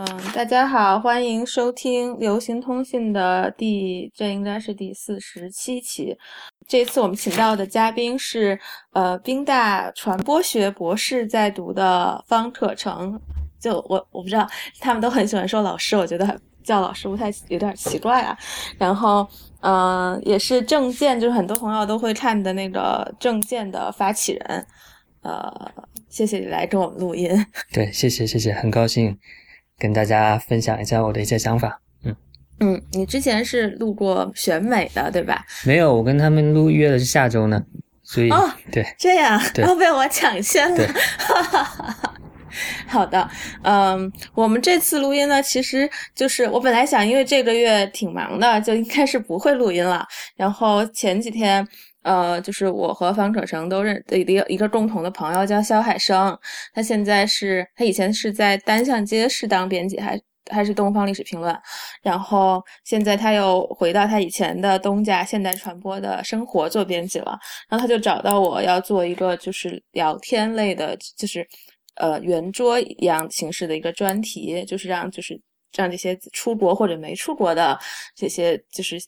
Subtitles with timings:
[0.00, 6.16] 嗯，大家好，欢迎收听流行通信的第，这应该是第四十七期。
[6.66, 8.58] 这次我们请到的嘉宾是，
[8.94, 13.20] 呃，兵大传播学博士在读的方可成。
[13.60, 18.34] 就我我不知道，他们都很喜欢说老师，我觉得叫老师不太有点奇怪啊。
[18.78, 19.28] 然后，
[19.60, 24.66] 嗯，也是证件，就是很多朋友都会看的那个证件的发起人。
[25.20, 25.70] 呃，
[26.08, 27.28] 谢谢你来跟我们录音。
[27.70, 29.18] 对，谢谢谢谢，很高兴。
[29.80, 32.14] 跟大家分享一下我的一些想法，嗯
[32.60, 35.42] 嗯，你之前是录过选美的对吧？
[35.64, 37.60] 没有，我跟他们录约的是下周呢，
[38.02, 40.86] 所以哦，对，这样，要被我抢先了，
[42.86, 43.26] 好的，
[43.62, 50.06] 嗯，我们这次录音呢，其实就是我本来想，因为这个月挺忙的，就应该是不会录音了，
[50.36, 51.66] 然后前几天。
[52.02, 56.38] 呃，就是我和方可成都认的一个共同的朋友叫肖海生，
[56.72, 60.18] 他现在是他以前是在单向街市当编辑，还
[60.50, 61.54] 还是东方历史评论，
[62.02, 71.46] 然后现在他又回到他以前的东家现代传播的生活做编辑了，然后他就找到我要做一个就是聊天类的，就是
[71.96, 75.38] 呃圆桌一样形式的一个专题，就是让就是
[75.76, 77.78] 让这些出国或者没出国的
[78.16, 78.98] 这些就是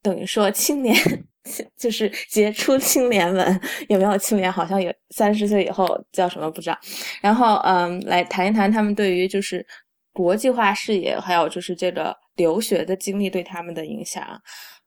[0.00, 0.96] 等于说青年。
[1.76, 4.50] 就是杰出青年们有没有青年？
[4.50, 6.78] 好像有三十岁以后叫什么不知道。
[7.20, 9.66] 然后嗯，来谈一谈他们对于就是
[10.12, 14.24] 国际化视野，还有就是这个留学的经历对他们的影响。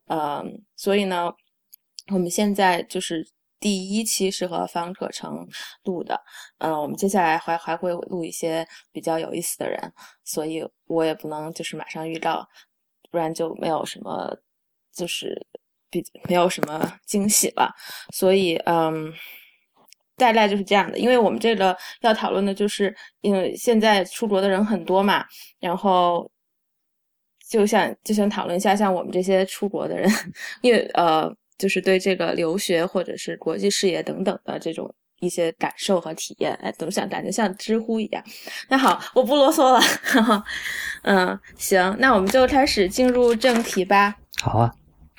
[0.07, 1.29] 嗯，所以呢，
[2.13, 3.27] 我们现在就是
[3.59, 5.45] 第一期是和方可成
[5.83, 6.17] 录的。
[6.59, 12.47] 嗯，我们接下来还还会录一些比较有意思的人，所以我也不能就是马上预告，
[13.11, 14.37] 不然就没有什么
[14.93, 15.45] 就是。
[16.29, 17.69] 没有什么惊喜了，
[18.13, 19.13] 所以嗯，
[20.17, 20.97] 大概就是这样的。
[20.97, 25.25] 因为我们这个要讨论的就是，因为现在出国的人很多嘛，
[25.59, 26.29] 然后
[27.49, 30.09] 就想就想讨论一下，像我们这些出国的人，
[30.61, 36.53] 因为呃，就是对这个留学或者是国际视野等等的这种一些感受和体验。
[36.61, 37.07] 哎，怎么想？
[37.07, 38.23] 感觉像知乎一样。
[38.69, 39.79] 那好，我不啰嗦了。
[41.03, 44.15] 嗯，行，那我们就开始进入正题吧。
[44.41, 44.71] 好啊。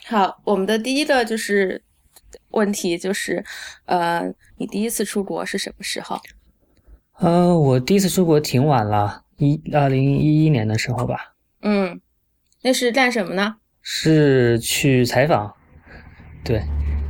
[0.09, 1.83] 好，我们的第一个就是
[2.51, 3.45] 问题就是，
[3.87, 6.17] 呃，你第一次出国是什么时候？
[7.19, 11.35] 呃，我第一次出国挺晚了，一二零一一年的时候吧。
[11.63, 12.01] 嗯，
[12.63, 13.57] 那是干什么呢？
[13.83, 15.53] 是去采访，
[16.45, 16.63] 对，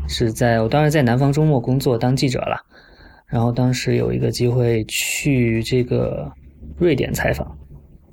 [0.08, 2.64] 是在我当时在南方周末工作当记者了，
[3.26, 6.32] 然后当时有一个机会去这个
[6.78, 7.58] 瑞典采访。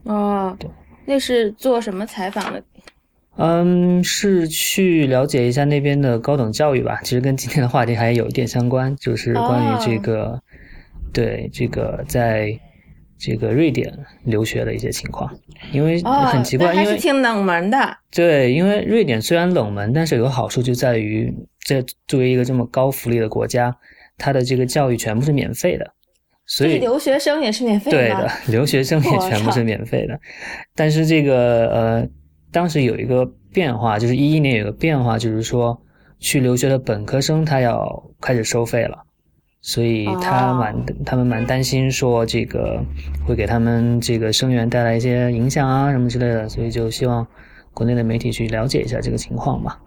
[0.03, 0.69] 哦，对，
[1.05, 2.61] 那是做什么采访的？
[3.35, 6.99] 嗯，是去了解一下那边的高等教育吧。
[7.03, 10.39] 其实跟今天的话题还有一点相关，就是关于这个，
[11.11, 12.55] 对这个在
[13.17, 13.91] 这个瑞典
[14.23, 15.35] 留学的一些情况。
[15.71, 17.97] 因为很奇怪，因为挺冷门的。
[18.11, 23.75] 对，因为瑞典虽然冷门，但是有个好处就在于，这作为一个这么高福利的国家，
[24.15, 25.91] 它的这个教育全部是免费的，
[26.45, 27.97] 所以留学生也是免费的。
[27.97, 30.19] 对的，留学生也全部是免费的。
[30.75, 32.07] 但是这个呃。
[32.53, 35.77] 当时有一个变化，就是一一年有个变化，就是说
[36.19, 39.03] 去留学的本科生他要开始收费了，
[39.61, 42.81] 所以他蛮他们蛮担心说这个
[43.25, 47.27] 会给他们这个生源带来一些影响啊什么之类的，所以就希望
[47.73, 49.79] 国内的媒体去了解一下这个情况吧。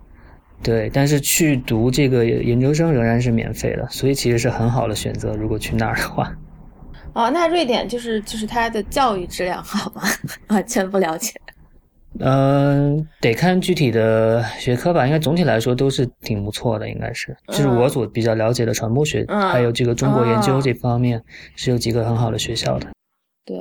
[0.63, 5.35] 对，但是去读这个研究生仍然是免费的，所以其实是很好的选择。
[5.37, 6.33] 如果去那儿的话，
[7.13, 10.03] 哦，那瑞典就是就是它的教育质量好吗？
[10.49, 11.33] 完全不了解。
[12.21, 15.07] 嗯，得看具体的学科吧。
[15.07, 17.37] 应该总体来说都是挺不错的，应该是。
[17.49, 21.23] 就是我所比较了解的传播学，还有这个中国研究这方面，
[21.55, 22.89] 是有几个很好的学校的。
[23.45, 23.57] 对，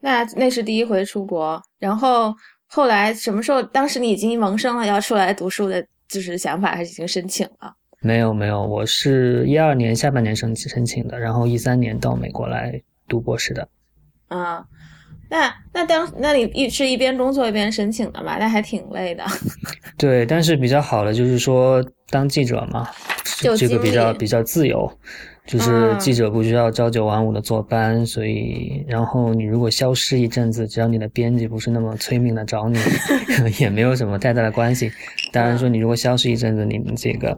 [0.00, 2.34] 那那是第一回出国，然后
[2.66, 3.62] 后来什么时候？
[3.62, 7.74] 当时你已经萌生了要出来读书的，就是想法，还是已经申请了？
[8.00, 13.68] 没有，没有，我是一二年下半年申申请的，然后一三年到美国来读博士的。
[14.28, 14.64] 啊。
[15.34, 18.38] 那那当那你一是一边工作一边申请的嘛？
[18.38, 19.24] 那还挺累的。
[19.98, 22.88] 对，但是比较好的就是说当记者嘛，
[23.58, 24.88] 这个比较比较自由，
[25.44, 32.78] 就是记者不需要朝九晚五的坐班，所以然后你如果消失一阵子，只要你的编辑不是那么催命的找你，
[33.58, 34.92] 也没有什么太大的关系。
[35.32, 37.36] 当然说你如果消失一阵子，你们这个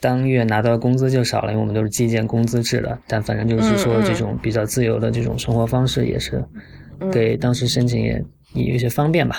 [0.00, 2.98] 当月拿到的工资就少了，因为我们都是计件工资制的。
[3.06, 6.44] 但反正就是说这种比较自由的这种生活方式也是。
[7.12, 9.36] 给当时申请也也有些方便吧。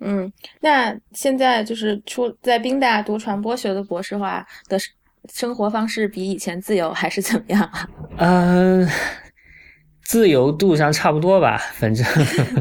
[0.00, 4.76] 嗯，那现在就是出在宾大读传播学的博士话的
[5.32, 7.88] 生活方式比以前自由还是怎么样啊？
[8.18, 8.88] 嗯，
[10.02, 12.04] 自由度上差不多吧，反正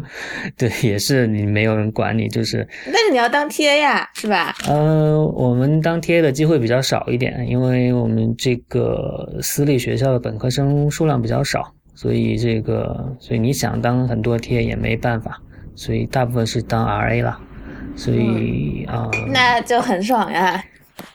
[0.55, 2.67] 对，也是你没有人管你，就是。
[2.85, 4.55] 但是你要当 TA 呀，是吧？
[4.67, 15.39] 呃，我们当 TA 的机会比较少一点，因为我们这个私立学校的本科生数量比较少，所以这个，所以你想当很多 TA 也没办法，
[15.75, 17.39] 所以大部分是当 RA 了，
[17.95, 20.63] 所以啊，那就很爽呀。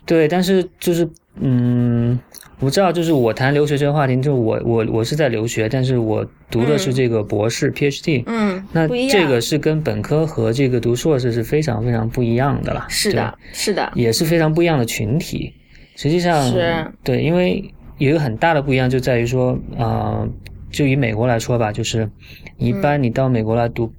[0.04, 1.08] 对，但是就是，
[1.40, 2.16] 嗯。
[2.60, 15.52] 我知道，就是我谈留学这个话题，就我我我是在留学，但是我读的是这个博士 PhD，嗯，那这个是跟本科和这个读硕士是非常非常不一样的了，是的，是的，也是非常不一样的群体。
[15.96, 17.62] 实际上，是，对，因为
[17.98, 20.26] 有一个很大的不一样就在于说，呃，
[20.70, 22.10] 就以美国来说吧，就是
[22.58, 23.92] 一般你到美国来读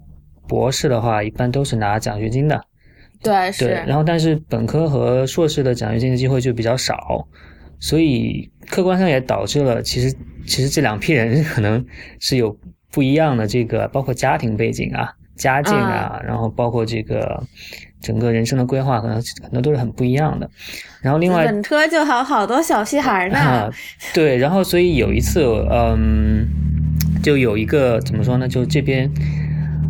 [0.48, 2.64] 博士的话，一般都是拿奖学金的，
[3.22, 7.28] 对，是，然后但是本科和硕士的奖学金的机会就比较少。
[7.80, 10.16] 所以客观上也导致了，其实
[10.48, 11.86] 其实这两批人可能
[12.20, 12.58] 是有
[12.92, 17.44] 不一样的这个，包括家庭背景啊、家境啊，然后包括这个
[18.02, 20.50] 整个人生的规划，可能很多都是很不一样的。
[21.02, 23.72] 然后另外本科就好好多小屁孩呢，
[24.14, 24.38] 对。
[24.38, 26.48] 然后所以有一次，嗯，
[27.24, 28.48] 就有一个怎么说呢？
[28.48, 29.10] 就这边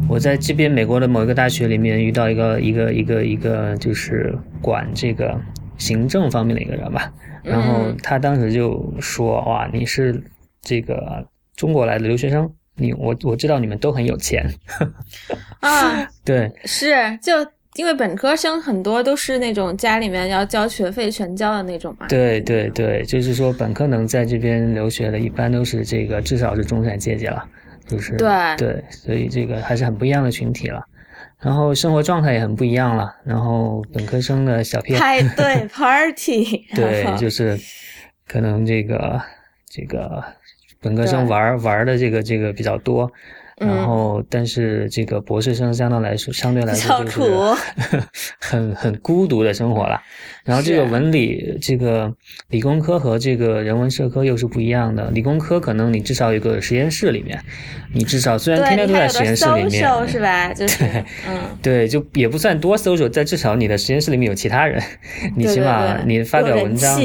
[0.09, 5.39] 我在这边美国的某一个大学里面遇到一个一个一个一个就是管这个
[5.77, 7.11] 行政方面的一个人吧。
[7.43, 10.21] 然后他当时就说：“哇，你是
[10.61, 11.25] 这个
[11.55, 14.45] 中国来的留学生，你我我知道你们都很有钱。”
[15.61, 17.33] 啊， 对，是就
[17.77, 22.07] 因为本科生很多都是那种家里面要交学费全交的那种嘛。
[22.07, 27.47] 对对对，就是说本科能在这边留学的，一般都是这个至少是中产阶级了，
[27.87, 30.83] 就是对对，所以这个还是很不一样的群体了。
[31.39, 33.15] 然后生活状态也很不一样了。
[33.23, 37.55] 然后本科生的小屁孩派 对 party，对，就是
[38.27, 39.21] 可能这个
[39.69, 40.23] 这个
[40.81, 43.11] 本科生玩玩的这个这个比较多。
[43.59, 47.21] 然后，但是这个博士生相对来说，相对来说就是
[48.39, 49.99] 很很孤独的生活了。
[50.43, 52.13] 然后，这个文理这个
[52.49, 55.09] 理工科和这个人文社科又是不一样的。
[55.09, 57.39] 理工科可能你至少有个实验室里面，
[57.93, 60.53] 你至少虽然天天都在实验室里面，是吧？
[60.53, 60.67] 对，
[61.27, 64.79] 嗯， 对，就也不算多 social，但至少你的实验室里面有其他人，
[65.35, 67.01] 你起码你发表文章。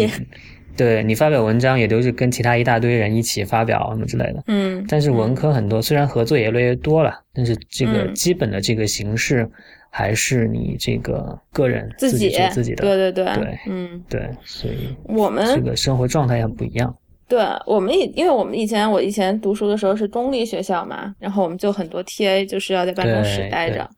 [0.76, 9.46] 对你发表文章也都是跟其他一大堆人一起发表什么之类的，嗯，但是文科很多虽然合作也越来越多了，但是这个基本的这个形式
[9.90, 13.34] 还是你这个个人自己做自己的，对对对。
[13.34, 14.02] 对，嗯。
[14.08, 16.94] 对，所以我们这个生活状态也不一样。
[17.28, 23.88] 对我们以因为我们以前我以前读书的时候是公立学校嘛，然后我们就很多 TA 就是要在办公室待着，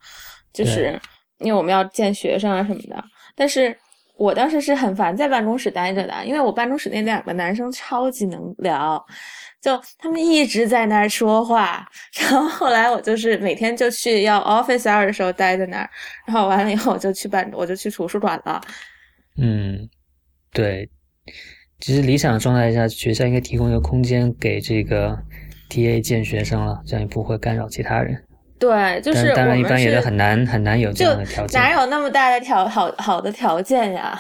[0.52, 0.98] 就是
[1.38, 3.04] 因为我们要见学生啊什么的，
[3.36, 3.76] 但是。
[4.16, 9.04] 我当时是很烦在办公室待着的，因为我办公室那两个男生超级能聊，
[9.60, 11.84] 就他们一直在那儿说话。
[12.20, 15.90] 然后后来我就是每天就去要 office hour 的时候待在那儿，
[16.26, 18.60] 然后完了以后我就去办，我就去图书馆了。
[19.36, 19.88] 嗯，
[20.52, 20.88] 对，
[21.80, 25.18] 其实理想状态下，学校应该提供一个空间给这个
[25.68, 28.24] TA 见学生了，这样也不会干扰其他人。
[28.58, 34.18] 对，就是当然一般也都很难很难有这样的条件，哪有那么大的条好好的条件呀？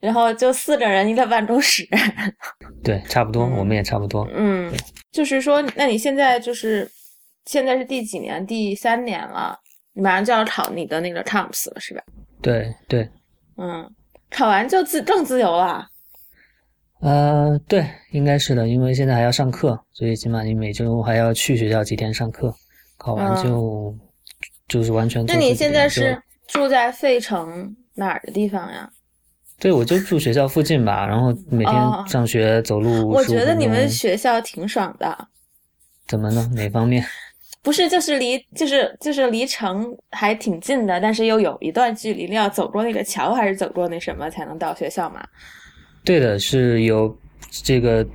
[0.00, 1.86] 然后就四个人一个办公室，
[2.82, 4.26] 对，差不多，我们也差不多。
[4.32, 4.72] 嗯，
[5.12, 6.90] 就是说，那你现在就是
[7.44, 8.46] 现在是第几年？
[8.46, 9.58] 第三年了，
[9.92, 12.02] 你马上就要考你的那个 Comps 了，是吧？
[12.40, 13.06] 对对，
[13.58, 13.86] 嗯，
[14.30, 15.86] 考完就自更自由了。
[17.02, 22.54] 呃，对，应该是的，因为现在还要上课，所以起码你每周还要去学校几天上课。
[23.02, 23.96] 考完就
[24.68, 25.24] 就是完全。
[25.24, 28.88] 那你现在是住在费城哪儿的地方呀？
[29.58, 31.74] 对，我就住学校附近吧，然后每天
[32.06, 33.08] 上学走路。
[33.08, 35.28] 我觉得你们学校挺爽的。
[36.06, 36.50] 怎么呢？
[36.54, 37.02] 哪方面？
[37.62, 45.26] 不是，就是离，就是就是离城还挺近的，但是又有一段距离，你要走过那个桥，还是走过那什么才能到学校嘛？
[46.04, 47.18] 对的，是有
[47.50, 48.06] 这个。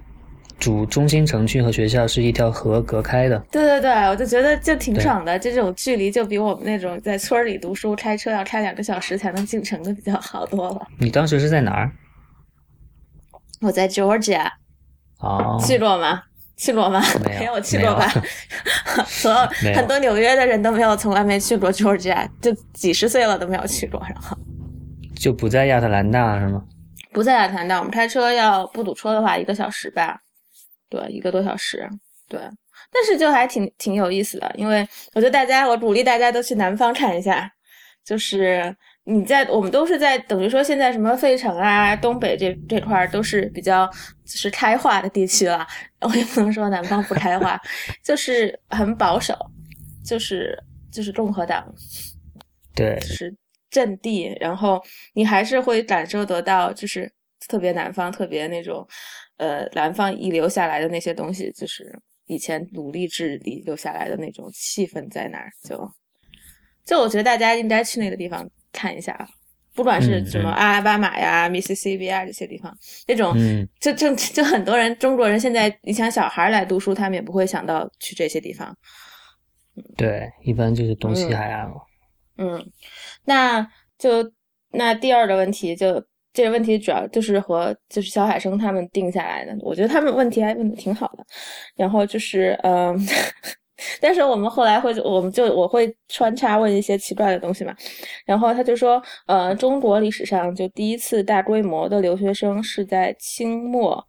[0.59, 3.37] 主中心城区和学校是一条河隔开的。
[3.51, 10.87] 对对对，我就觉得就挺爽的，这种距离就比我们那种在村里读书开车要开两个小时才能进城的比较好多了。
[10.99, 11.91] 你当时是在哪儿？
[13.61, 14.47] 我在 Georgia。
[15.19, 15.61] 哦。
[15.65, 16.23] 去过吗？
[16.57, 17.03] 去过吗？
[17.25, 18.09] 没有去过吧？
[19.05, 19.37] 所有
[19.75, 24.37] 很多纽约的人都没有，从来没去过 Georgia，就几十岁了都没有去过，然后。
[25.15, 26.63] 就不在亚特兰大是吗？
[27.11, 30.21] 不在亚特兰大，我们开车要不堵车的话，一个小时吧。
[30.95, 31.89] 对，一个多小时，
[32.29, 32.39] 对，
[32.91, 37.51] 但是就还挺挺有意思的，因为我觉得大家，我鼓励大家都去南方看一下，
[38.05, 38.73] 就是
[39.03, 43.85] 你在我们都是在等于说现在什么费城啊、东北这这块都是比较
[44.23, 45.67] 就是开化的地区了，
[45.99, 47.59] 我也不能说南方不开化，
[48.01, 49.35] 就是很保守，
[50.05, 50.57] 就是
[50.91, 51.65] 就是共和党，
[52.73, 53.35] 对，就是
[53.69, 54.81] 阵地，然后
[55.13, 57.11] 你还是会感受得到，就是
[57.47, 58.87] 特别南方，特别那种
[59.37, 65.91] 呃南方遗留下来的那些东西，就是以前奴隶制遗留下来的那种气氛在那儿，就
[66.85, 68.49] 就我觉得大家应该去那个地方。
[68.77, 69.25] 看一下啊，
[69.73, 72.77] 不管是什么阿拉巴马呀、密西西比啊这些地方，
[73.07, 73.33] 那种
[73.79, 78.77] 就就就很多人中国人现在，你想小孩来读书，他们也不会想到去这些地方。
[79.95, 81.75] 对，一般就是东西海岸了。
[82.37, 82.69] 嗯，
[83.23, 83.65] 那
[83.97, 84.29] 就
[84.71, 91.25] 那第二个问题，就这个问题主要就是和就是小海生他们定下来的，我觉得他们问题还问的挺好的。
[91.75, 92.95] 然后就是嗯。
[93.99, 97.75] 但是我们后来会，我们就我会穿插问一些奇怪的东西嘛，
[98.25, 104.01] 然后他就说，呃，中国历史上就第一次大规模的留学生是在清末，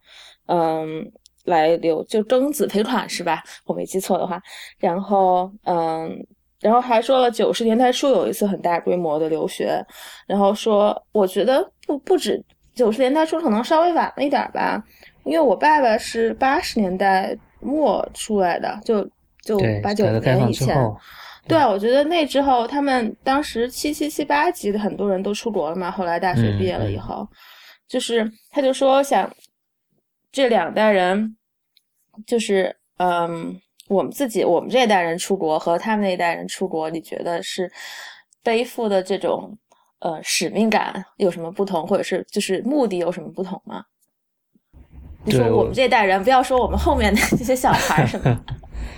[0.45, 1.05] 嗯，
[1.43, 3.43] 来留就庚子赔款是吧？
[3.65, 4.41] 我没记错的话，
[4.79, 6.17] 然后嗯，
[6.61, 9.83] 然后还说了九十年代初有一次很大规模的留学，
[10.25, 14.83] 然后说我觉得不不止九十年代初，可能稍微晚了一点吧，
[15.23, 19.07] 因为我爸爸是八十年代末出来的，就。
[19.43, 20.75] 就八九年以前，
[21.47, 25.89] 对我觉得那之后，他们当时七七七八级的很多人都出国了嘛。
[25.89, 27.25] 后来大学毕业了以后，
[27.87, 29.31] 就是他就说想
[30.33, 31.37] 这两代人，
[32.25, 37.71] 就是嗯，我们自己我们这一代人出国和他们那一代人出国，你觉得是
[38.43, 39.57] 背负的这种
[39.99, 43.83] 呃使命感有什么不同，或者是就是目的有什么不同吗？
[45.23, 48.39] 你说我们这代人，不要说我们后面的这些小孩什么。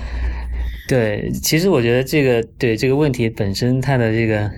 [0.88, 4.50] 对，其实我觉得这个对这个问题本身，它的这个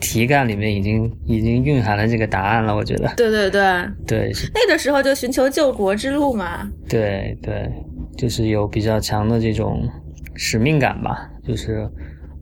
[0.00, 2.74] 题干里面已经已经蕴含了这个答案了。
[2.74, 3.62] 我觉得，对对对
[4.06, 6.70] 对，那个时候就寻求救国之路嘛。
[6.88, 7.70] 对对，
[8.16, 9.88] 就是有比较强的这种
[10.34, 11.30] 使命感吧。
[11.46, 11.88] 就是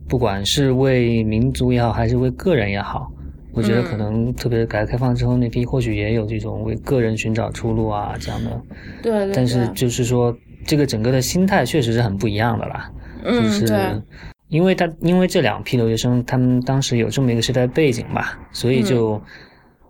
[0.07, 3.11] 不管是为民族也好，还是为个人也好，
[3.53, 8.61] 我觉得可能特别是改革开放之后那批，或许也有这种为个人寻找出路啊这样的。
[9.01, 9.33] 对对。
[9.33, 12.91] 但是就是说，这个整个的心态确实是很不一样的啦。
[13.23, 14.01] 就是，
[14.49, 19.21] 因为他因为这两批留学生，他们当时有这么一个时代背景吧，所以就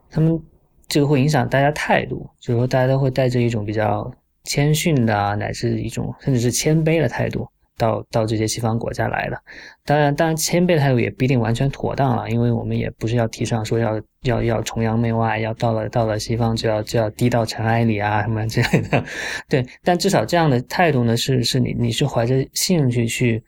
[0.09, 0.39] 他们
[0.87, 4.11] 这个会影响大家态度，就是说大家都会带着一种比较
[4.43, 7.47] 谦逊的，乃至一种甚至是谦卑的态度，
[7.77, 9.37] 到到这些西方国家来的。
[9.85, 19.03] 当然，当然谦卑的态度也不一定完全妥当了，因为我们也不是要提倡说要要要崇洋媚外，要到了到了西方就要就要低到尘埃里啊什么之类的。
[19.47, 23.43] 对，但至少这样的态度呢，是是你你是怀着兴趣去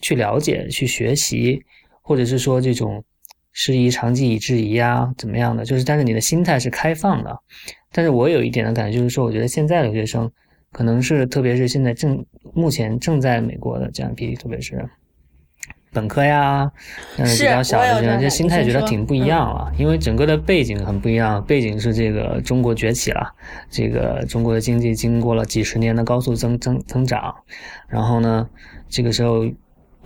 [0.00, 1.62] 去了解、去学习，
[2.02, 3.02] 或者是说这种
[3.58, 5.64] 师夷长技以制夷啊，怎么样的？
[5.64, 7.34] 就是但是你的心态是开放的。
[7.90, 10.30] 但是我有一点的感觉就是说，我觉得现在留学生
[10.72, 12.22] 可能是特别是现在正
[12.52, 14.86] 目前正在美国的这样一批，特别是。
[15.90, 16.70] 本科呀，
[17.16, 21.42] 嗯，比较小的这样，这心态觉得挺不一样了，因为整个的背景很不一样。
[21.46, 23.32] 背景是这个中国崛起了，
[23.70, 27.34] 这个中国的经济经过了几十年的高速增增增长，
[27.88, 28.46] 然后呢，
[28.90, 29.46] 这个时候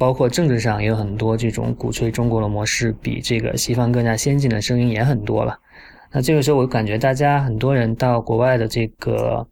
[0.01, 5.59] 包括政治上也有很多这种鼓吹中国的模式，比这个西方更加先进的声音也很多了。
[6.11, 9.47] 那这个时候，我感觉大家很多人到国外的这个。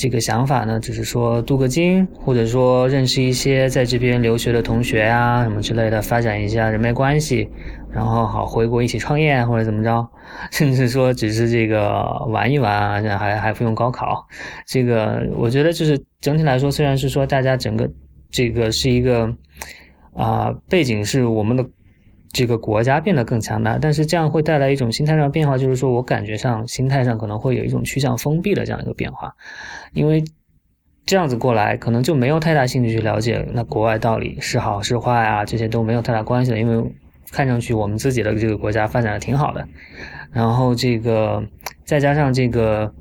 [0.00, 7.48] 这个想法呢，只是说镀个金，或者说认识一些在这边留学的同学啊，什么之类的，发展一下人脉关系，
[7.90, 10.08] 然后好回国一起创业或者怎么着，
[10.52, 14.24] 甚至说只是这个玩一玩啊，这还还不用高考。
[14.68, 17.90] 这个我觉得就是整体来说，虽然是说大家整个
[18.30, 19.34] 这个是一个
[20.14, 21.66] 啊背景是我们的。
[22.30, 29.34] 这个国家变得更强大，但是这样会带来一种心态上变化，就是说我感觉上心态上可能会有一种趋向封闭的这样一个变化，
[29.94, 30.22] 因为
[31.06, 36.92] 这样子过来可能就没有太大兴趣去了解那国外到底是好是坏啊，这些都没有太大关系了，因为
[37.32, 39.66] 看上去我们自己的这个国家发展的挺好的，
[40.30, 41.42] 然后这个
[41.86, 42.92] 再加上这个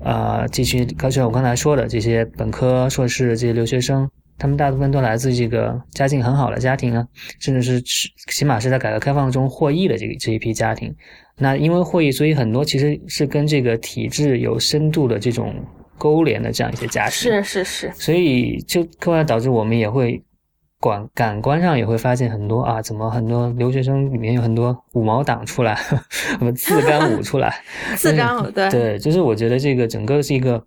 [0.00, 4.08] 呃，继续就像我刚才说的这些本科、硕士这些留学生。
[4.40, 7.06] 他们大部分都来自这个家境很好的家庭啊，
[7.38, 7.78] 甚至是
[8.32, 10.96] 起码是在改革开放中获益的这个这一批家庭。
[11.36, 15.54] 那因为获益，所以很多其实是跟这个体制有深度的这种
[15.98, 17.12] 勾连的这样一些家庭。
[17.12, 17.92] 是是是。
[17.94, 20.22] 所以就客观导致我们也会
[20.80, 25.74] 感感官上也会发现很多啊，怎么很多留学生里面有很多五毛党出来，
[26.08, 27.54] 什么自干五出来。
[27.94, 28.70] 自干五对。
[28.70, 30.64] 对，就是我觉得这个整个是一个。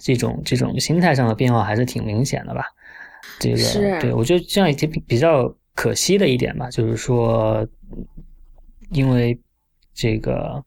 [0.00, 2.66] 这种这种心态上的变化还是挺明显的吧？
[3.38, 7.66] 这个对我觉得这样也挺比较可惜的一点吧，就是说，
[8.90, 9.38] 因为
[9.92, 10.64] 这个，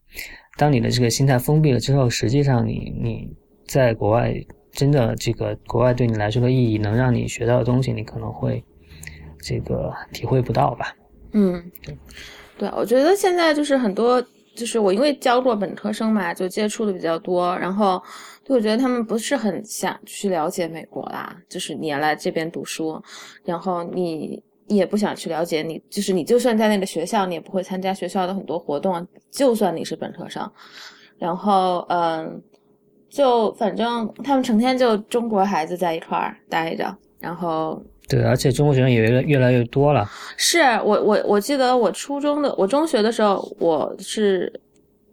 [0.57, 3.29] 当你的这个心态封闭了之后，实际上你你
[3.67, 4.35] 在国外
[4.71, 8.63] 真的这个国外对你来说的意义，能让你学到的东西，你可能会
[9.41, 10.95] 这个体会不到吧？
[11.31, 11.71] 嗯，
[12.57, 14.23] 对，我觉得现在就是很多，
[14.55, 18.01] 就是我因为教过本科生嘛，就接触的比较多，然后
[18.49, 23.01] 就我觉得他们不是很想去了解美国啦，就是你来这边读书，
[23.45, 24.43] 然后你。
[24.71, 29.03] 也不想去了解你，就是你就算在那个学校，你也不会参加学校的很多活动。
[29.31, 30.47] 就算你是本科生，
[31.17, 32.39] 然后嗯，
[33.09, 40.07] 就反正他们成天就中国孩子在一块儿待着，然后对，而且中国学生也越越来越多了。
[40.37, 44.53] 是我我我记得我初中的我中学的时候，我是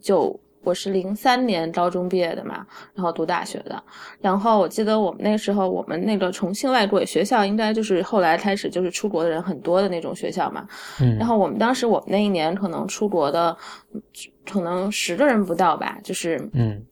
[0.03, 0.39] 就。
[0.67, 3.81] 我是零三年高中毕业的嘛，然后读大学的。
[4.21, 10.67] 然后我记得我们那时候，我们那个重庆外国语学校应该就是后来开始就是出国的人很多的那种学校嘛。
[11.01, 11.17] 嗯。
[11.19, 13.57] 然后我们当时我们那一年可能出国的，
[14.45, 16.85] 可能十个人不到吧，就是嗯，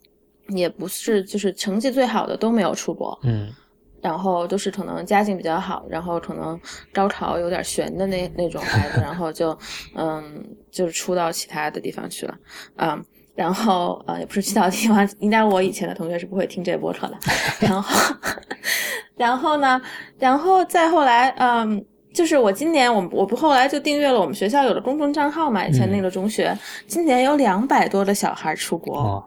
[0.51, 3.19] 也不是就是成绩最好的都没有出国。
[3.25, 3.53] 嗯。
[4.01, 6.61] 然后都是可能家境比较好，然后可能
[6.93, 9.59] 高考有点悬的那那种孩子，然后就
[9.97, 12.39] 嗯，就是出到其他的地方去了，
[12.77, 13.05] 嗯。
[13.35, 17.15] 然后呃，也不是去到地方， 应该我以前的同学是不会听这播客的。
[17.61, 18.15] 然后，
[19.17, 19.81] 然后呢，
[20.19, 28.97] 然后再后来，嗯，就是我今年我我不后来就订阅了我们学校有的公众账号嘛，以前那个中学，今年有两百多的小孩出国。
[28.99, 29.25] 哦，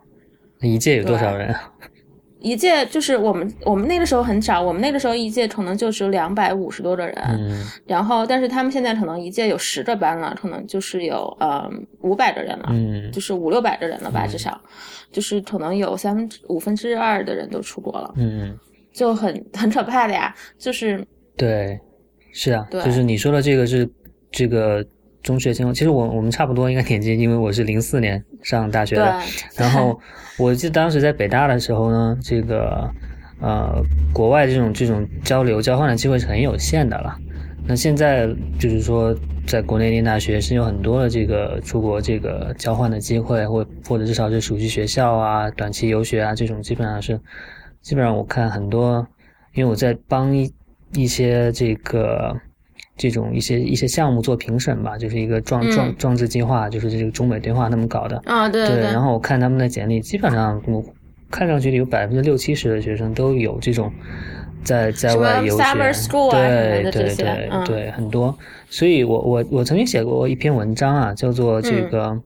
[0.60, 1.54] 那一届有多少人？
[2.40, 7.16] 一届就是我们，我们那个时候很少，我们那个时候一届可能就只有两百五十多个人，
[7.86, 11.70] 然后但是他们现在可能一届有十个班了，可能就是有呃
[12.02, 14.62] 五百个人了，就是五六百个人了吧，至少，
[15.12, 18.58] 就是可能有三分之五分之二的人都出国了，嗯，
[18.94, 21.80] 就很很可怕的呀，就是对，
[22.32, 23.90] 是啊，就是你说的这个是
[24.32, 24.86] 这个。
[25.28, 29.20] 中学情况，其实我我们差不多应该年纪，因为我是零四年上大学的。
[29.58, 30.00] 然后
[30.40, 32.90] 我记得当时在北大的时候呢，这个
[33.42, 37.14] 呃国外这种这种交流交换的机会是很有限的了。
[37.68, 38.26] 那现在
[38.58, 39.14] 就是说，
[39.46, 47.20] 在国内念大学是有很多的这个出国这个交换的机会，或或者至少是暑期学校啊、短期游学啊这种，基本上是
[47.82, 49.06] 基本上我看很多，
[49.54, 50.54] 因为我在帮一
[50.94, 52.40] 一些这个。
[52.98, 58.82] 这种一些一些项目做评审吧，就是一个壮壮壮志计划，就是这个中美对话他们搞的啊，对对。
[58.82, 60.84] 然后我看他们的简历，基本上我
[61.30, 63.92] 看上去有百分之六七十的学生都有这种
[64.64, 65.64] 在在外游学，
[66.32, 68.36] 对对对对，很多。
[68.70, 72.20] 所以我我我曾经写过一篇文章啊，叫做这个。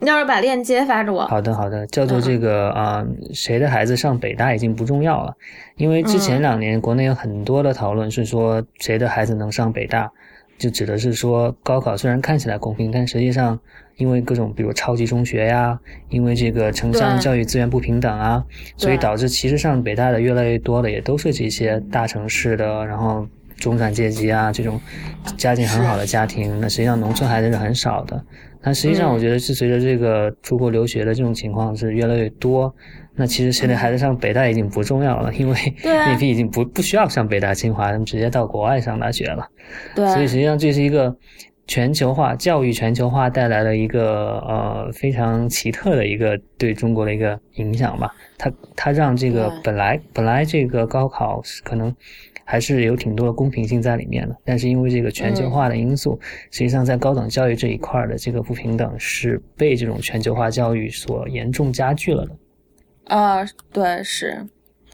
[0.00, 1.26] 你要是把链接发给我。
[1.26, 5.34] 好的，好的，叫做这个啊，谁的孩子上北大已经不重要了，
[5.76, 10.10] 因为之前两年国内有很多的讨论是说谁的孩子能上北大，
[10.56, 13.58] 就指的是说高考虽然看起来公平，但实际上
[13.96, 15.78] 因为各种比如超级中学呀，
[16.10, 18.44] 因为这个城乡教育资源不平等啊，
[18.76, 24.80] 所以导致其实上北大的越来越多的也都是这些大城市的，然后中产阶级啊这种
[25.36, 28.24] 家境很好的家庭，那实际上农村孩子是很少的。
[28.60, 32.74] 但实际上，我觉得是随着这个出国留学的这种情况是越来越多。
[33.14, 39.48] 那其实现在孩子上北大已经不重要了，因为那批已经不不需要上北大清华，他们直接到国外上大学了。
[39.94, 41.16] 对，所以实际上这是一个
[41.66, 48.14] 全球化教育全球化带来了一个呃非常奇特的一个对中国的一个影响吧。
[48.36, 51.94] 它它让这个本来本来这个高考可能。
[52.50, 56.18] 还是有挺多的公平性在里面的，但是因为这个全球化的因素，
[56.50, 63.14] 实际上在高等教育这一块的这个不平等是被这种全球化教育所严重加剧了的。
[63.14, 64.46] 啊，对，是。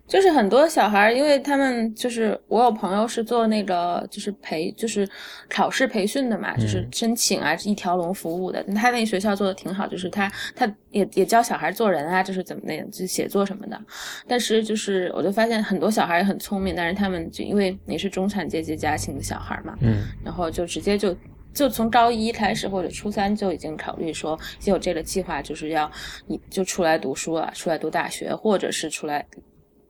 [0.06, 5.08] 就是很多小孩，因为他们就是我有朋友是做那个就是培就是
[5.48, 8.62] 考试培训的嘛，就是申请啊一条龙服务的。
[8.74, 13.80] 他那学校做的挺好，就是他他也也教小孩做人啊，就是怎么那样，就写作什么的。
[14.28, 21.16] 但是就是我就发现很多小孩也很聪明，但是他们就因为你是中产阶级家庭的小孩嘛，嗯，然后就直接就
[21.54, 25.90] 就从高一开始或者初三就已经考虑说有这个计划，就是要
[26.26, 29.24] 你就出来读书了，出来读大学，或者是出来。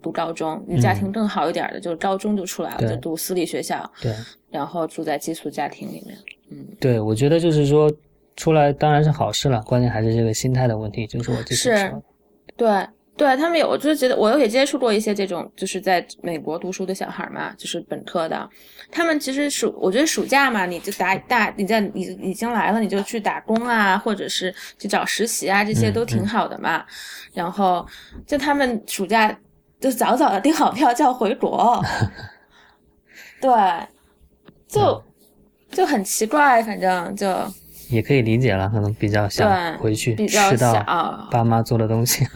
[0.05, 3.91] 读高中，你家庭更好一点的，就是高中就出来了，就读私立学校。
[4.03, 4.15] 对，
[4.51, 6.19] 然后住在寄宿家庭里面。
[6.51, 7.91] 嗯，对，我觉得就是说
[8.37, 11.07] 出来当然是好事了，关键还是这个心态的问题。
[11.07, 11.91] 就是我这是，
[12.55, 12.87] 对，
[13.17, 18.47] 对他们有，我就觉得我也接触过一些这种，就是在美国读书的小孩嘛，就是本科的，
[18.91, 26.85] 他们其实暑，我觉得暑假嘛，你就打大，你在你已经来了，你就去打工啊，或者是去找实习啊，这些都挺好的嘛。
[27.33, 27.87] 然后
[28.27, 29.35] 就他们暑假。
[29.81, 31.83] 就早早的订好票就要回国，
[33.41, 33.51] 对，
[34.67, 35.03] 就
[35.71, 37.27] 就很奇怪，反正就
[37.89, 40.75] 也可以理解了，可能比较想回去吃到
[41.31, 42.27] 爸妈做的东西。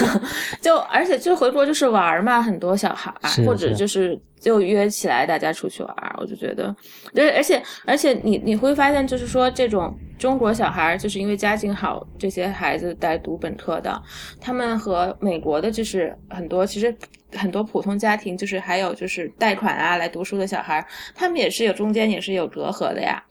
[0.60, 3.12] 就而且就回国就是玩嘛，很多小孩
[3.44, 6.74] 或者就是就约起来大家出去玩，我就觉得，
[7.14, 14.02] 就是而且而且你你会发现就是说这种中国小孩就是因为家境好，这些孩子在读本科的，
[14.40, 16.94] 他们和美国的就是很多其实
[17.34, 20.84] 很多普通家庭就是还有就是贷款啊来读书的小孩，
[21.14, 23.22] 他们也是有中间也是有隔阂的呀，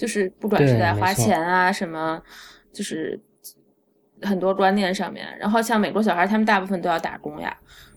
[0.00, 2.20] 就是不管是在花钱啊什么，
[2.72, 3.20] 就是。
[4.22, 7.56] 很多观念上面，然后像美国小孩，他们大部分都要打工呀，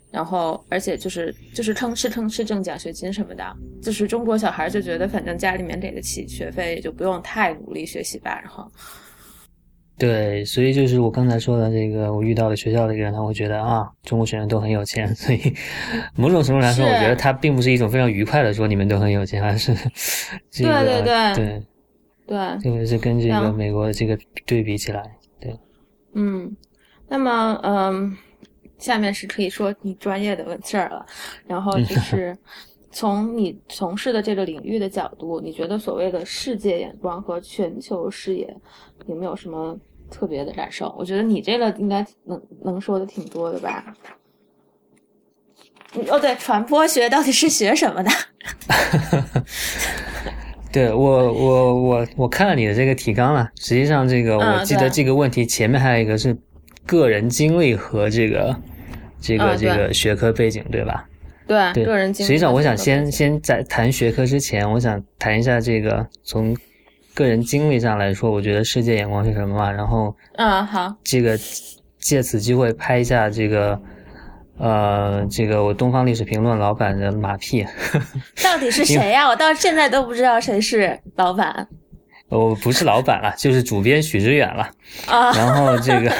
[0.09, 3.43] 然后而且就是就是吭哧吭哧挣奖学金什么的，
[3.81, 8.39] 就是中国小孩就觉得反正家里面给得起学费，也就不用太努力学习吧。
[8.41, 8.65] 然后，
[9.97, 15.53] 对，所以就是我刚才说的这个，我遇到的学校的一个人，他会觉得啊，中国学生都很有钱，所以
[16.15, 19.75] 某种程度来说，我觉得他并不是一种非常愉快的说你们都很有钱，而是
[20.49, 21.35] 这个对对对。
[21.35, 21.63] 对
[22.25, 25.17] 对，特别是跟这个美国的这个对比起来。
[25.39, 25.57] 对
[26.13, 26.55] 嗯，
[27.07, 28.17] 那么嗯，
[28.77, 31.05] 下面是可以说你专业的事儿了。
[31.47, 32.37] 然后就是
[32.91, 38.55] 从你从事的这个领域的角度，你觉得所谓的世界眼光和全球视野
[39.07, 39.77] 有没有什么
[40.09, 40.95] 特别的感受？
[40.97, 43.95] 我觉得你这个应该能能说的挺多的吧？
[46.09, 48.11] 哦，对，传播学到底是学什么的？
[50.73, 53.47] 对我，我我我看了你的这个提纲了。
[53.61, 56.35] 实际上，这个我记得这个问题前面还有一个是
[56.85, 58.55] 个人经历和这个
[59.21, 61.05] 这个这个学科背景，对吧？
[61.47, 62.27] 对，个人经历。
[62.27, 66.57] 实际上，我想先先在谈学科之前，我想谈一下这个从
[67.13, 69.71] 个人经历上来说，我觉得世界眼光是什么嘛？
[69.71, 71.37] 然后，嗯，好，这个
[71.99, 73.79] 借此机会拍一下这个。
[74.57, 77.65] 呃，这个我东方历史评论老板的马屁，
[78.43, 79.27] 到底是谁呀？
[79.27, 81.67] 我到现在都不知道谁是老板。
[82.29, 84.67] 我不是老板了，就是主编许知远了。
[85.05, 86.11] 啊，然后这个，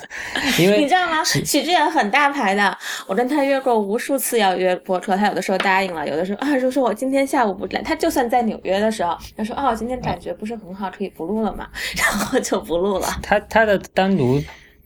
[0.58, 1.22] 因为你知道吗？
[1.24, 7.82] 许知远很大牌的，我跟他约过无数次要约播客，他有的时候答应了，有的时候啊，就说我今天下午不来。
[7.82, 13.06] 他就算在纽约的时候，他说啊，我今天感觉不是很好，可以不录了嘛， 然后就不录了。
[13.22, 14.42] 他他的单独。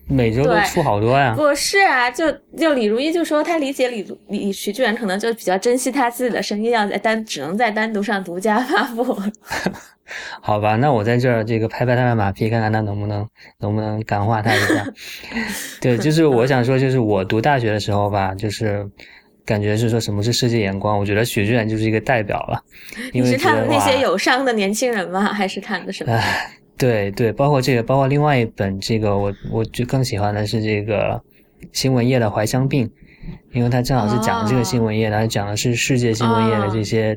[0.09, 1.35] 每周都出好多呀！
[1.37, 9.17] 不是啊，就就李如一就说他理解李李徐志远可能就比较珍惜他自己的声音，要在单只能在单独上独家发布。
[10.43, 13.27] 好吧，那我在这儿这个拍拍他的马屁，看看他能不能
[13.61, 14.85] 能不能感化他一下。
[15.81, 18.87] 对，就是我想说，就是我读大学的时候吧，就是
[19.47, 22.63] 感觉是说什么是世界眼光，我觉得许志远就是一个代表了。
[23.15, 25.33] 你是看的那些有伤的年轻人吗？
[25.33, 26.21] 还是看的什么？
[26.83, 31.23] 对对，包括这个，包括另外一本这个，我我就更喜欢的是这个
[31.73, 32.91] 新闻业的怀乡病，
[33.53, 37.17] 因为它正好是讲这个新闻业，它讲的是世界新闻业的这些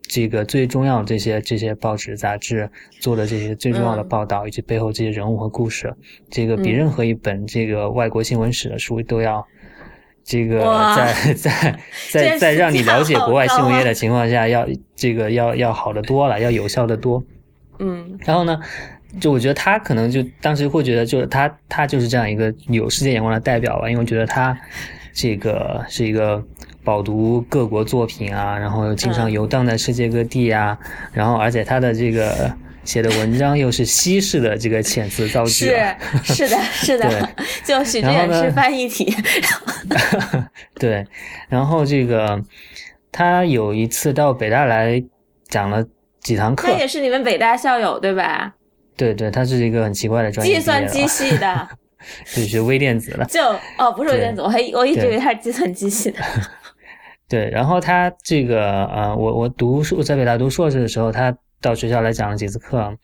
[0.00, 2.70] 这个最重要的这些这些报纸杂志
[3.00, 5.94] 做的这些最重要的报道，以及背后这些人物和故事，
[6.30, 9.46] 这个比任何一本这个外国新闻史的书都要
[10.24, 11.78] 这个在 在
[12.10, 17.22] 在在让你了解国外新闻业的情况下，要这个要要好的多了，要有效的多。
[17.78, 18.60] 嗯，然后呢，
[19.20, 24.56] 就我觉得他可能就当时会觉得，就是他他就是这样一个有世界眼光的代表吧，因为我觉得他
[25.12, 26.42] 这个是一个
[26.82, 30.78] 饱读各国作品啊，然后经常游荡在世界各地啊，
[31.12, 32.50] 然后而且他的这个
[32.84, 35.66] 写的文章又是西式的这个遣词造句，
[36.24, 37.28] 是是的，是的，
[37.64, 39.14] 就许志远是翻译体，
[40.80, 41.06] 对，
[41.48, 42.42] 然后这个
[43.10, 45.02] 他有一次到北大来
[45.48, 45.84] 讲了。
[46.22, 48.54] 几堂课，他也是你们北大校友对吧？
[48.96, 51.68] 对对，他是一个很奇怪的专业，计算机系的，
[52.24, 53.24] 是学微电子的。
[53.24, 53.40] 就
[53.78, 56.20] 哦，不是微电子，我还我一直以为他是计算机系的。
[57.28, 62.96] 对，然后他这个呃，我我读硕在北大读硕士的时候，他到学校来讲了几次课。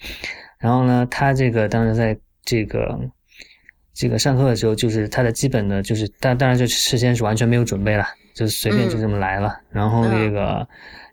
[0.59, 2.98] 然后呢，他这个当时在这个
[3.94, 9.59] 这个上课的时候，就是他的基本的，就是当当然就事先是完全没有准备了，就随便就这么来了。
[9.70, 10.68] 然后这个。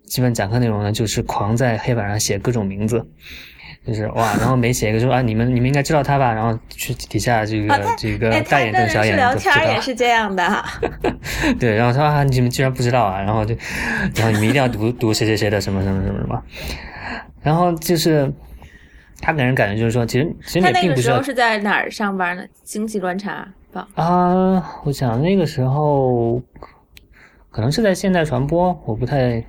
[0.08, 3.04] 基本讲课内容呢，就是狂在黑板上写各种名字，
[3.86, 6.34] 就是哇，然后每写一个说啊，你们你们应该知道他吧？
[6.34, 10.44] 然后去底下这个这个大眼瞪小眼的聊天也是这样的。
[11.60, 13.22] 对，然后说啊，你们居然不知道啊？
[13.22, 13.56] 然后就，
[14.16, 16.44] 然后你们一定要读读谁谁谁的什么什么什么什么。
[17.44, 18.34] 然后就是
[19.22, 20.82] 他给人感觉就是说，其实其实你并不是。
[20.82, 22.44] 他那个时候是在哪儿上班呢？
[22.64, 23.88] 经济观察吧。
[23.94, 26.42] 啊，我想那个时候
[27.52, 29.46] 可能是在现代传播，我不太。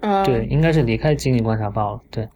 [0.00, 2.02] 嗯，对，应该是离开《经济观察报》了。
[2.10, 2.28] 对，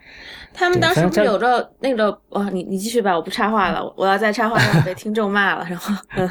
[0.52, 2.10] 他们当时不是有着那个……
[2.30, 3.82] 哇，你你继续吧，我不插话了。
[3.96, 5.66] 我要再插话，要被听众骂了。
[5.68, 5.94] 然后，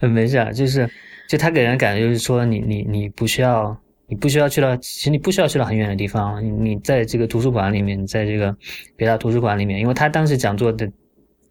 [0.00, 0.88] 嗯，没事，就是
[1.28, 8.56] 就他给人感觉就是说，你你你不需要你不需要去到，其实你不需要去到很远的地方，你在这个图书馆里面，在这个
[8.96, 10.90] 北大图书馆里面，因为他当时讲座的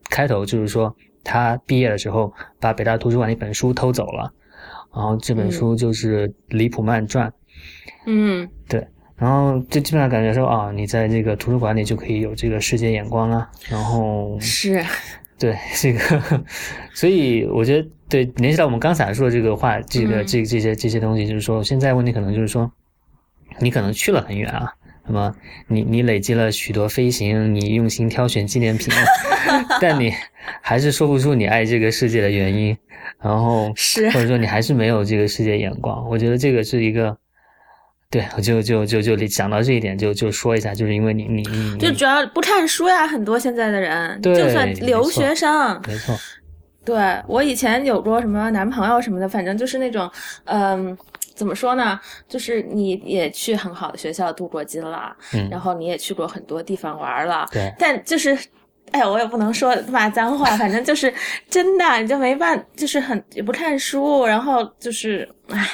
[0.09, 4.33] 开头就是说，他毕业的时候把北大图书馆的一本书偷走了，
[4.93, 7.29] 然后这本书就是《李普曼传》。
[8.05, 8.87] 嗯，对，
[9.19, 14.84] 然后就基本上感觉说啊，你在这个图书馆里就可以有这个世界眼光啊，然后是。
[15.39, 16.43] 对这个，
[16.93, 22.69] 所以我觉得，对联系到我们刚才说的这个话，这个这这些这些东西，就是说，现在问题可能就是说，
[23.60, 24.73] 你可能去了很远啊，
[25.08, 25.34] 那么
[25.67, 28.93] 你你累积了许多飞行，你用心挑选纪念品，
[29.79, 30.13] 但你
[30.62, 32.77] 还是说不出你爱这个世界的原因，
[33.21, 37.17] 然后是或者说你还是没有这个世界眼光，我觉得这个是一个。
[38.12, 46.17] 对，我就就就就讲到这一点，就就说一下，就是因为你你你，就主要不看书呀，很多现在的人，就算留学生，没错，
[46.84, 50.10] 对我以前有过什么男朋友什么的，反正就是那种，
[50.45, 50.98] 嗯，
[51.36, 58.36] 怎么说呢，就是你也去很好的学校镀过金了，嗯，然后你也去过很多地方玩了，对，但就是，
[58.89, 61.13] 哎呀，我也不能说骂脏话，反正就是
[61.48, 65.69] 真的，你就没办，就是很也不看书，然后就是，哎。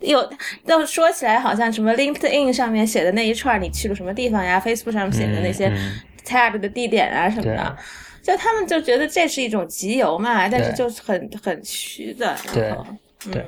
[0.00, 0.30] 有，
[0.64, 5.72] 都说起来好像什么 LinkedIn 上面写的那一串，你去了什么地方呀？Facebook 上面写的那些
[6.24, 7.76] tab 的地点啊什么的，
[8.22, 12.36] 就他们就觉得这是一种集邮嘛，但是就是很很虚的。
[12.54, 12.72] 对，
[13.32, 13.44] 对，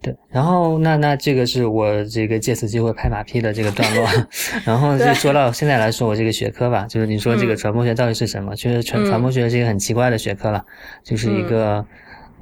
[0.00, 0.16] 对。
[0.30, 4.08] 然后那那这个是我这个借此机会拍马屁的这个段落。
[4.64, 8.56] 然后就说到现在来说我这个学科吧，就是你说这个传播学到底是什么？
[8.56, 10.64] 其实传传播学是一个很奇怪的学科了，
[11.04, 11.84] 就是一个。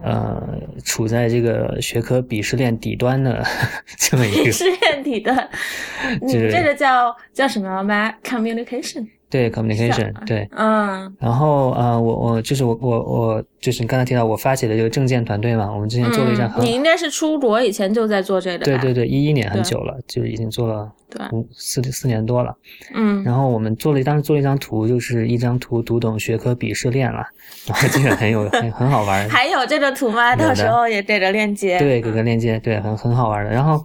[0.02, 0.42] 呃，
[0.84, 3.44] 处在这个学科鄙视链底端的
[3.98, 5.48] 这么一个鄙视链底端，
[6.22, 9.06] 你这个叫叫什么吗？Communication。
[9.28, 20.90] 对，communication，对，嗯，然后呃，我我就是我我我就是你刚才提到我发起的这个证件团队嘛，我们之前做了一张，你应该是出国以前就在做这个，对对对，一一年很久了，就已经做了
[21.32, 22.56] 五四四年多了，
[22.94, 27.26] 嗯，然后我们做了一当时做了一张图，就是一张图读懂学科鄙视链了，
[27.66, 30.36] 然后这个很有很很好玩， 还有这个图吗？
[30.36, 33.84] 到时候也给个链接，对，给个链接，对，很很好玩的，然后。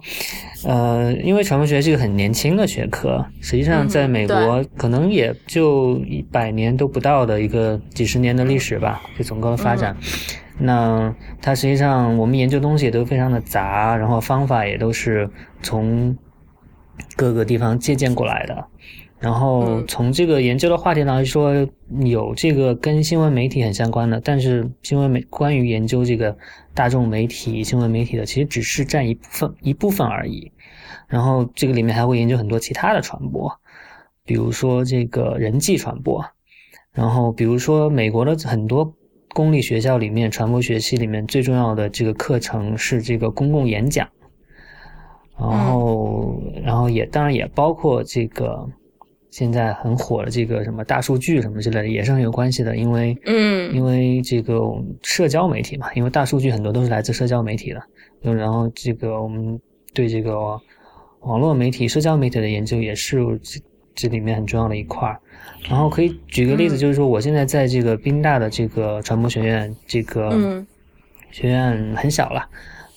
[0.64, 9.94] 呃，因为传播学是一个很年轻的学科，实际上在美国可能也就一百年都不到的一个几十年的历史吧，就整个的发展。
[10.58, 15.28] 那它实际上我们研究东西也都非常的杂，然后方法也都是
[15.62, 16.16] 从
[17.16, 18.66] 各个地方借鉴过来的。
[19.18, 21.66] 然后从这个研究的话题来说，
[22.04, 26.36] 有这个跟新闻媒体很相关的，但是新闻媒关于研究这个
[26.74, 30.52] 大众媒体、新闻媒体的，其实只是占一部分一部分而已。
[31.08, 33.58] 然后这个里面还会研究很多其他的传播，
[34.24, 36.26] 比如说这个人际传播，
[36.92, 38.94] 然后比如说美国的很多
[39.30, 44.08] 公立学校里面传播学系里面最重要的这个课程是这个公共演讲，
[45.38, 48.68] 然后然后也当然也包括这个。
[49.28, 54.58] 现在很火的这个什么大数据什么之类的也是很有关系的，因为嗯，因为这个
[55.02, 59.60] 社交媒体嘛，因为大数据很多都是来自社交媒体的，然后这个我们
[59.92, 60.58] 对这个
[61.20, 63.60] 网络媒体、社交媒体的研究也是这
[63.94, 65.20] 这里面很重要的一块儿。
[65.68, 70.64] 然后可以举个例子，就是说我现在在这个宾大的这个传播学院，这个
[71.30, 72.48] 学院很小了，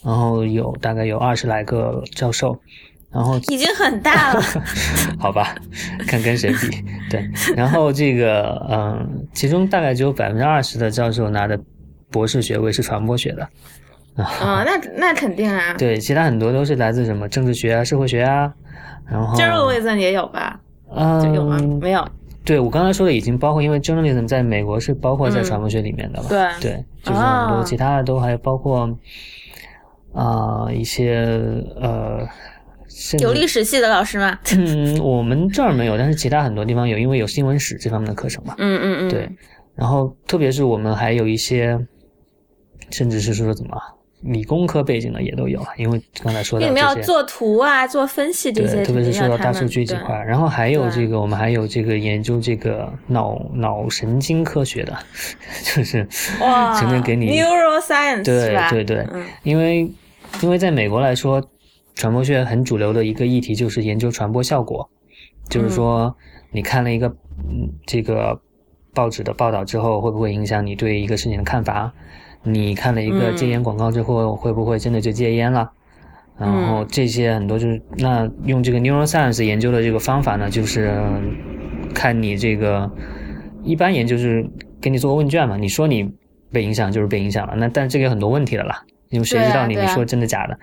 [0.04, 2.58] 然后有大概有二十来个教授。
[3.12, 4.42] 然后已经很大了，
[5.18, 5.56] 好吧，
[6.08, 6.84] 看跟谁比。
[7.10, 11.60] 对，然后这个，嗯，其中大概只有百分之二十的教授拿的
[12.12, 13.42] 博士学位是传播学的。
[14.24, 15.74] 啊， 那那肯定啊。
[15.76, 18.54] 对，其他很多都是来自什么政治学啊、社会学啊。
[19.10, 20.60] 然后 journalism 也有吧？
[20.96, 21.58] 嗯，有吗？
[21.82, 22.08] 没有。
[22.46, 26.26] 对我刚才说的已经包括，因为 journalism 在美国是包括在传播学里面的了。
[26.30, 28.88] 对对，就是很多其他的都还包括
[30.13, 31.26] 啊一些
[31.80, 32.28] 呃。
[33.19, 34.38] 有历史系的老师吗？
[34.52, 38.56] 嗯，我们这儿没有，但是其他很多地方有，因为有新闻史这方面的课程嘛。
[38.58, 39.10] 嗯嗯嗯。
[39.10, 39.30] 对，
[39.76, 41.80] 然后特别是我们还有一些，
[42.89, 43.78] 甚至是说怎么
[44.21, 46.65] 理工科背景的也都有，因为刚才说的。
[46.65, 50.15] 你们要做图啊，做分析这些，特别是说到大数据这块。
[50.23, 54.97] 然后还有这个，我们还有这个研究这个脑脑神经科学的，
[55.63, 56.08] 就是
[56.77, 59.08] 前面给你 neuroscience 对对对，
[59.43, 59.91] 因为
[60.41, 61.41] 因为在美国来说。
[61.95, 64.89] 传播学很主流的一个议题就是研究传播效果，
[65.49, 66.15] 就是说
[66.49, 68.39] 你看了一个嗯这个
[68.93, 71.91] 报纸的报道之后，会不会影响你对一个事情的看法？
[72.43, 75.71] 你看了一个戒烟广告之后，会不会真的就戒烟了？
[76.38, 80.97] 然后这些很多就是那用这个 neuroscience 研究的这个方法呢，就是
[81.93, 82.89] 看你这个
[83.63, 84.49] 一般研究是
[84.82, 86.12] 给你做个问卷嘛，你说你
[86.52, 90.58] 被影响就是被影响了，那但这个有很多问题的啦，因为谁知道你你说真的假的？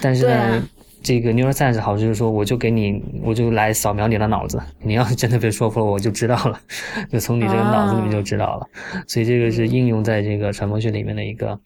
[0.00, 0.62] 但是呢。
[1.02, 4.60] 这个 neuroscience 好就是说，我就给你，我就来扫描你的脑子。
[4.82, 6.60] 你要是真的被说服了，我就知道了，
[7.10, 8.66] 就从你这个脑子里面就知道了。
[9.06, 11.60] 所以这个是应用在这个传播学里面的一个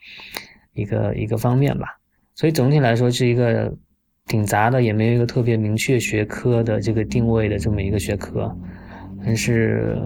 [0.75, 1.99] 一个一个方面吧。
[2.37, 3.75] 所以总体来说是一个
[4.29, 8.57] 挺杂的，也没有一个特别明确学科的这个定位的这么一个学科。
[9.25, 9.99] 但是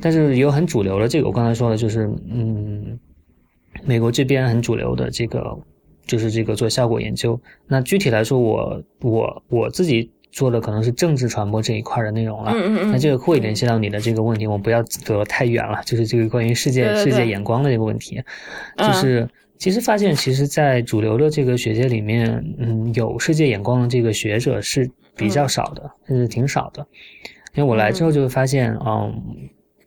[0.00, 2.98] 但是有很主流的这个，我刚才说的就是嗯，
[3.84, 5.56] 美国这边很主流的这个。
[6.06, 12.52] 就是这个做效果研究，那具体来说，我我我自己做的可能是政治传播这一块的内容了。
[12.54, 12.92] 嗯嗯嗯。
[12.92, 15.80] 那这个会联系到你的这个问题，我不要走太远了。
[15.86, 18.22] 就是这个关于世界世界眼光的这个问题，
[18.76, 26.86] 就是其实发现，其实，在主流的这个学界里面，嗯，有世界眼光的这个学者是比较少的，甚至挺少的。
[27.54, 29.22] 因为我来之后就会发现，嗯，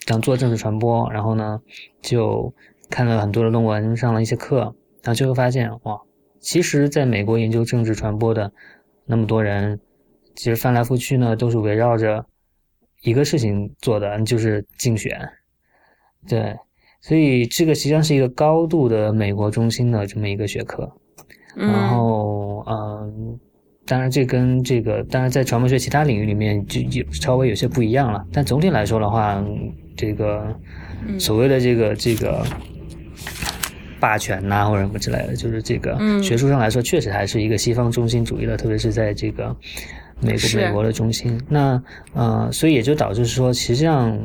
[0.08, 1.60] 想做政治传播，然后呢，
[2.02, 2.52] 就
[2.90, 6.02] 看了很多的论文，上了一些课，然后就会发现，哇。
[6.40, 8.52] 其实，在美国研究政治传播的
[9.06, 9.80] 那么多人，
[10.36, 12.26] 其实翻来覆去呢，都是围绕着
[13.02, 15.20] 一个事情做的，就是竞选。
[16.28, 16.56] 对，
[17.02, 20.92] 所以这个实际上是一个高度的美国中心的这么一个学科。
[21.56, 23.40] 然后，嗯，
[23.86, 28.26] 当然这跟这个，当然在传播学其他领域里面就有稍微有些不一样了。
[28.32, 29.44] 但总体来说的话，
[29.96, 30.56] 这个
[31.20, 32.46] 所谓的这个这个。
[34.00, 39.56] 霸权呐，或者什么之类的，就是这个学术上来说，确实还是一个西方中心主义的，特别是在这个
[40.20, 41.40] 美国美国的中心。
[41.50, 41.82] 那
[42.14, 44.18] 呃，所以也就导致说，实际上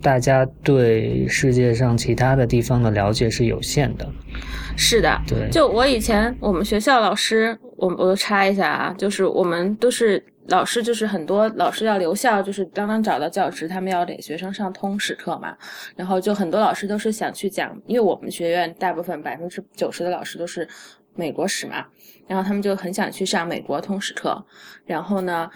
[0.00, 4.08] 大家对世界上其他的地方的了解是有限的。
[4.76, 5.48] 是的，对。
[5.50, 10.24] 就我以前我们学校老师，我我都插一下啊，就是我们都是。
[10.48, 15.56] 老师就是很多老师要留校，就是刚刚找到教职，他们要给学生上通史课嘛。
[15.94, 20.68] 然后就很多老师都是想去讲，因为我们学院大部分百分之九十的老师都是
[21.14, 21.86] 美国史嘛，
[22.26, 24.44] 然后他们就很想去上美国通史课。
[24.84, 25.48] 然后呢，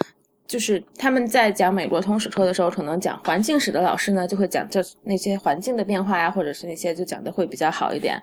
[0.46, 8.22] 就是他们在讲美国通史课的时候，可能讲环境史的老师呢就会讲这那些环境的变化呀，或者是那些就讲的会比较好一点。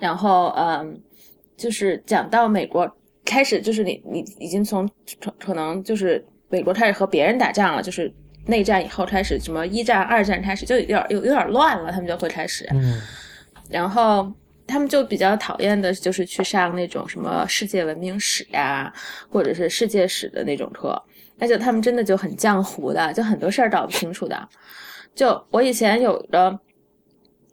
[0.00, 0.98] 然后嗯，
[1.54, 2.90] 就是讲到美国。
[3.28, 4.88] 开始就是你，你已经从
[5.20, 8.10] 可可能就是美国开始和别人打仗了，就是
[8.46, 12.66] 内战以后开始什么一战、二战开始就有点有有点乱了，他们就会开始。
[12.72, 13.02] 嗯，
[13.68, 14.32] 然后
[14.66, 18.90] 他们就比较讨厌的就是去上那种什么世界文明史呀，
[19.28, 21.00] 或者是世界史的那种课，
[21.38, 24.48] 而且他们真的就很浆糊的，就很多事儿搞不清楚的。
[25.14, 26.58] 就我以前有的。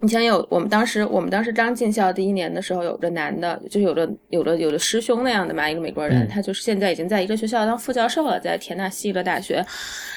[0.06, 9.66] 以前有我们当时我们当时刚进校第一年的时候，有个男的，就有的有的有的师兄那样的嘛，一个美国人，他就是现在已经在一个学校当副教授了，在田纳西的大学。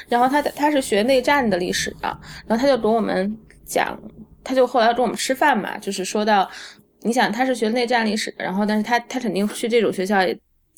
[0.06, 3.98] 然后他他是学内战的历史的，然后他就给我们讲，
[4.44, 6.46] 他就后来跟我们吃饭嘛，就是说到，
[7.00, 10.18] 你想他是学内战历史，然后但是他他肯定去这种学校，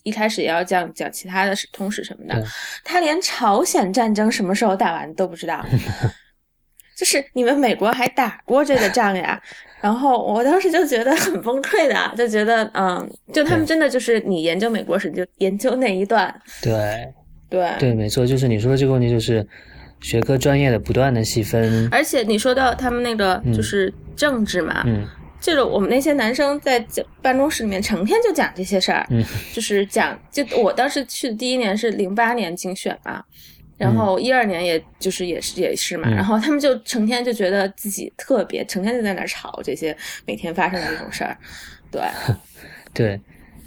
[0.05, 2.46] 一开始也要讲讲其他的史通史什么的，
[2.85, 5.64] 他连朝鲜战争什么时候打完都不知道。
[7.00, 9.40] 就是你们美国还打过这个仗呀？
[9.80, 16.30] 然后我当时就觉得很崩溃的，就觉得嗯，就他们真的就是你研究美国史就研究那一段。
[16.60, 17.10] 对
[17.48, 19.46] 对对，没错，就是你说的这个问题，就是
[20.02, 21.88] 学科专业的不断的细分。
[21.90, 25.08] 而且你说到他们那个就是政治嘛，嗯，
[25.40, 26.84] 就是我们那些男生在
[27.22, 33.24] 办公室里面成天就讲这些事儿，嗯，就是讲，就我当时去的第一年是零八年竞选嘛。
[33.80, 41.34] 然后一二年，也就是也是也是嘛，然后他们就成天就觉得自己特别，成天就在那吵这些每天发生的这种事儿，
[41.90, 42.02] 对，
[42.92, 43.20] 对，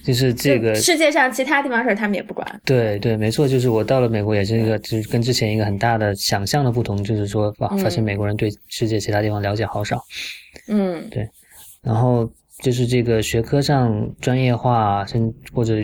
[0.04, 10.00] 就是这个世界上其他地方事儿他们也不管，对对，没错，就是我到了美国也是一个，就是跟之前一个很大的想象的不同，就是说哇发现美国人对世界其他地方了解好少，
[10.68, 11.28] 嗯，对，
[11.82, 15.84] 然后就是这个学科上专业化，甚或者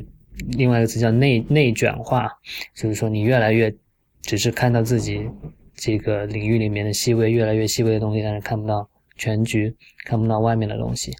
[0.49, 2.31] 另外一个词叫内内卷化，
[2.75, 3.73] 就是说你越来越。
[4.29, 5.27] 只是看到自己
[5.73, 11.11] 这个领域里面的细微、越来越细微的东西，但是看不到全局，看不到外面的东西。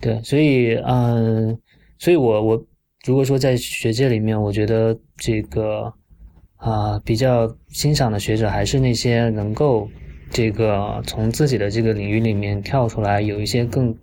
[0.00, 1.54] 对，所以，嗯，
[1.98, 2.66] 所以我我
[3.04, 5.92] 如果说在学界里面，我觉得这个
[6.56, 9.86] 啊比较欣赏的学者，还是那些能够
[10.30, 13.94] 这个从自己的这个领域里面跳出来，有一些更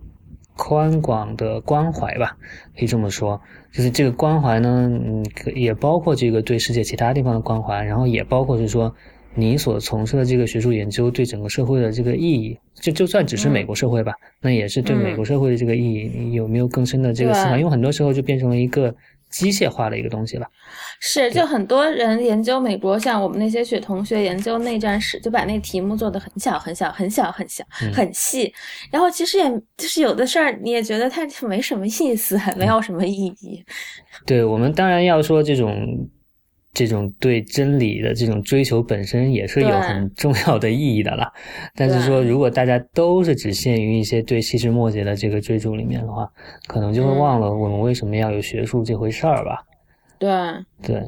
[0.56, 2.36] 宽广的关怀吧，
[2.76, 3.40] 可以这么说。
[3.72, 5.24] 就是这个关怀呢，嗯，
[5.54, 8.94] 也包括这个对世界其他地方的关怀，然后也包括是说，
[9.34, 17.58] 你所从事的这个学术研究对整个社会的这个意义，就就算只是美国社会吧，那也是对美国社会的这个意义，你有没有更深的这个思考？
[17.58, 18.94] 因为很多时候就变成了一个
[19.36, 20.46] 机械化的一个东西了。
[21.00, 27.64] 是，就很多人研究美国，像我们那些学同学研究内战史，就把那题目做的很小很小很小很小
[27.94, 28.52] 很细，
[28.90, 33.64] 然后其实也就是有的事儿你也觉得它没什么意思，没有什么意义。
[34.24, 36.08] 对我们当然要说这种。
[36.76, 41.32] 这种对真理的这种追求本身也是有很重要的意义的啦。
[41.74, 46.30] 但是说，如果大家都是只限于一些对细枝末节的这个追逐里面的话，
[46.66, 49.64] 可能就会忘了我们为什么要有学术这回事儿吧。
[50.18, 50.30] 对
[50.82, 51.02] 对，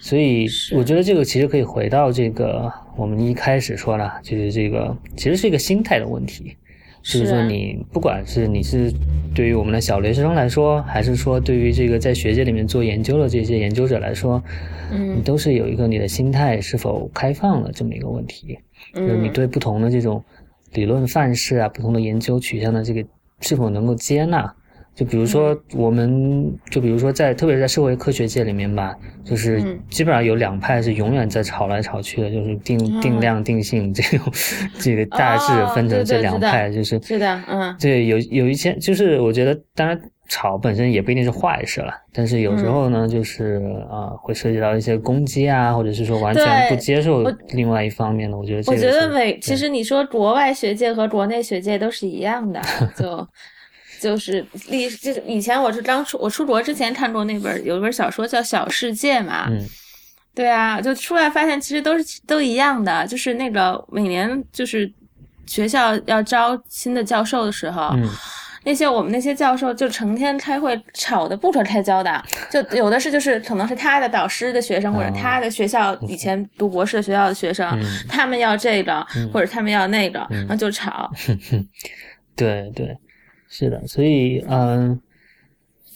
[0.00, 6.56] 所以我觉得这个其实可以回到这个我们一开始说的，就是这个其实是一个心态的问题。
[7.04, 8.90] 就是说，你不管是你是
[9.34, 14.42] 对于我们的小留学生来说，还是说对于这个在学界里面做研究的这些研究者来说，
[14.90, 18.58] 嗯，你都是有一个你的心态是否开放的这么一个问题。
[18.94, 20.24] 就是你对不同的这种
[20.72, 23.04] 理论范式啊，不同的研究取向的这个
[23.40, 24.52] 是否能够接纳。
[24.94, 34.32] 就比如说，我们就比如说在，特别是在社会科学界里面吧，就是基本上有两派是永远在吵来吵去的，就是定定量定性这种，
[34.78, 52.60] 这个大致分成这两派，就是是的，嗯，对，有有一些就是我觉得，当然吵本身也不一定是坏事了，但是有时候呢，就是啊，会涉及到一些攻击啊，或者是说完全不接受另外一方面的，我觉得我觉得美，其实你说国外学界和国内学界都是一样的，
[52.96, 53.26] 就。
[54.04, 59.58] 就是历，就是以前我是刚出我出国之前看过那本有一本小说叫《小世界》嘛，嗯，
[60.34, 64.92] 对啊，就出来发现其实都是都一样的，就是那个每年就是
[65.46, 68.06] 学校要招新的教授的时候，嗯，
[68.64, 77.66] 那些我们那些教授就成天开会吵得不可开交的，就有的是就是可能是他的导师的学生或者他的学校以前读博士的学校的学生，
[78.08, 81.10] 他们要这个或者他们要那个，然后就吵，
[82.36, 82.96] 对对。
[83.56, 85.00] 是的，所以嗯，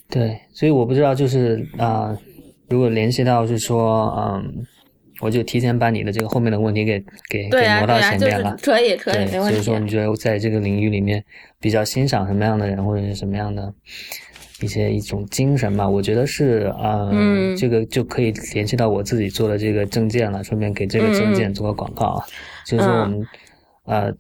[0.08, 2.16] 对，所以我不知道，就是啊，
[2.68, 4.64] 如果联系到是说，嗯，
[5.20, 9.56] 我就提前把你的这个后面的问题给给给挪到前面了，可以可以，没问题。
[9.56, 11.24] 就是说，你觉得在这个领域里面
[11.58, 13.74] 比较欣赏什么样的人，或者是什么样的
[14.60, 15.88] 一些一种精神嘛？
[15.88, 17.10] 我觉得是啊，
[17.58, 22.24] 这个就可以联系到我自己做的这个证件了，顺便给这个证件做个广告啊，
[22.64, 23.26] 就是说我们
[23.86, 24.14] 呃。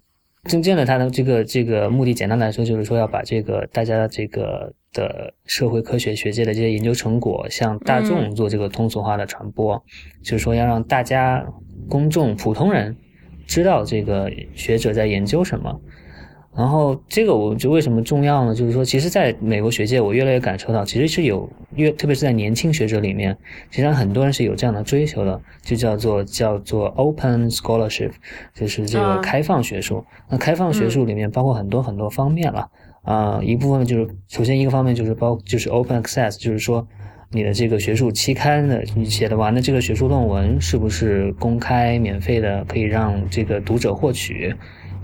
[0.48, 9.80] 证件的它的这个这个目的，简单来说就是说要把这个大家这个的社会科学学界的这些研究成果向大众做这个通俗化的传播，
[10.22, 11.46] 就是说要让大家
[11.88, 12.96] 公众普通人
[13.46, 15.80] 知道这个学者在研究什么。
[16.58, 18.52] 然后这个我就为什么重要呢？
[18.52, 23.30] 就是说，其实在美国学界，我越来越感受到，其实是有越特别是在年轻学者里面，
[23.70, 28.10] 实际上很多人是有这样的追求的，就叫做叫做 open scholarship，
[28.54, 30.04] 就是这个开放学术。
[30.28, 32.68] 那开放学术里面包括很多很多方面了
[33.02, 36.84] 啊，一部分就是首先一个方面就是包就是 open access，就是说
[37.30, 44.52] 你的这个学术期刊的你写的完的这个学术论文是不是公开免费的，可以让这个读者获取？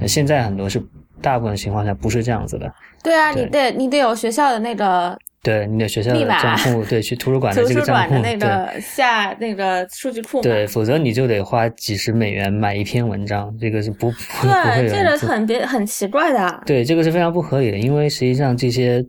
[0.00, 0.82] 那现在很多是。
[1.24, 2.70] 大部分情况下不是这样子的。
[3.02, 14.10] 对啊，你得你得有学校的那个，对，你的学校的账户，对，去图书馆的这个账户，那个下那个数据库，对，否则你就得花几十美元买一篇文章，这个是不
[14.40, 16.62] 不对，这个很别很奇怪的。
[16.66, 19.04] 对，这个是非常不合理的，因为实际上这些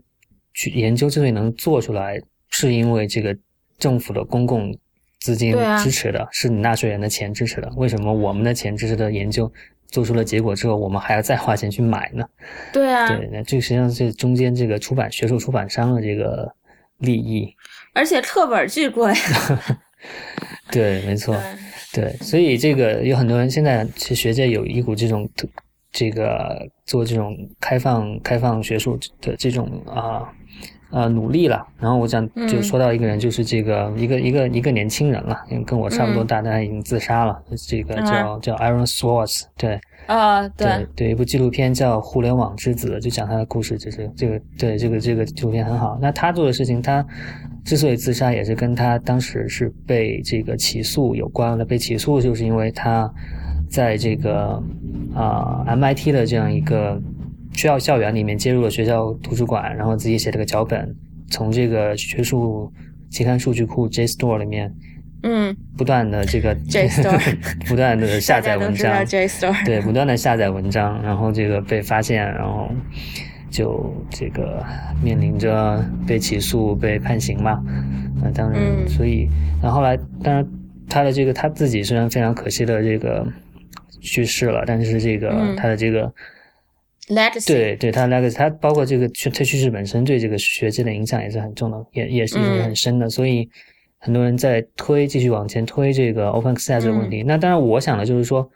[0.54, 2.18] 去研究之所以能做出来，
[2.50, 3.36] 是因为这个
[3.78, 4.78] 政府的公共
[5.22, 7.72] 资金支持的，是你纳税人的钱支持的。
[7.78, 9.52] 为什么我们的钱支持的研究？
[9.96, 12.26] 做出了结果之后，我们还要再花钱去买呢。
[12.74, 16.54] 对啊，对，那这实际上是中间这个出版学术出版商的这个
[16.98, 17.56] 利益，
[17.94, 19.14] 而且课本巨贵。
[20.70, 21.34] 对，没错，
[21.94, 25.30] 对，所以这个有很多人现在其实学界有一股这种
[25.94, 29.96] 这个做这种开放开放学术的这种啊。
[29.96, 30.28] 呃，
[31.10, 31.66] 努力了。
[31.78, 37.38] 然后我想就说到一个人，就是这个一个一个一个年轻人了，跟我差不多大，但已经自杀了。
[37.68, 43.78] 这个叫叫 Aaron Swartz，对，啊，对对，一部纪录片叫《互联网之子》，就讲他的故事。
[43.78, 45.98] 就是这个对这个这个纪录片很好。
[46.02, 47.06] 那他做的事情，他
[47.66, 51.66] 之所以自杀，也是跟他当时是被这个起诉有关的。
[51.66, 53.12] 被起诉就是因为他
[53.70, 54.64] 在这个
[55.14, 57.02] 啊 MIT 的这样一个。
[57.56, 60.94] 学校校园里面接入了学校图书馆，然后自己写了个脚本，
[61.32, 62.72] 从这个学术
[63.10, 64.72] 期刊数据库 JSTOR 里面，
[65.24, 72.70] 嗯，不断的这个 JSTOR 不断的 下载文章，JSTOR 对，不断的下载文章，然后这个被发现，然后
[73.50, 74.62] 就这个
[75.02, 77.52] 面临着被起诉、被判刑嘛。
[78.22, 79.30] 啊，当然，所以，
[79.64, 80.46] 然后来，当然
[80.90, 83.26] 他的这个他自己虽然非常可惜的这个
[84.02, 86.14] 去世了，但是这个他的这个。
[87.10, 93.10] legacy，对对，他 legacy，它包括这个趋它趋势本身对这个学界的影响也是很重的，也也是很深的。
[93.10, 93.48] 所以
[94.00, 97.24] 很多人在推继续往前推这个 open access 的问题。
[97.24, 98.50] 那当然，我想的就是说，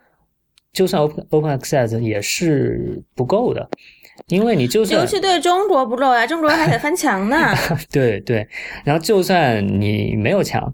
[0.74, 3.70] 就算 open open access 也是不够的，
[4.28, 7.38] 因为你就算尤其对中国不够呀，中国还得翻墙呢。
[7.92, 8.48] 对对，
[8.84, 10.74] 然后就算你没有墙，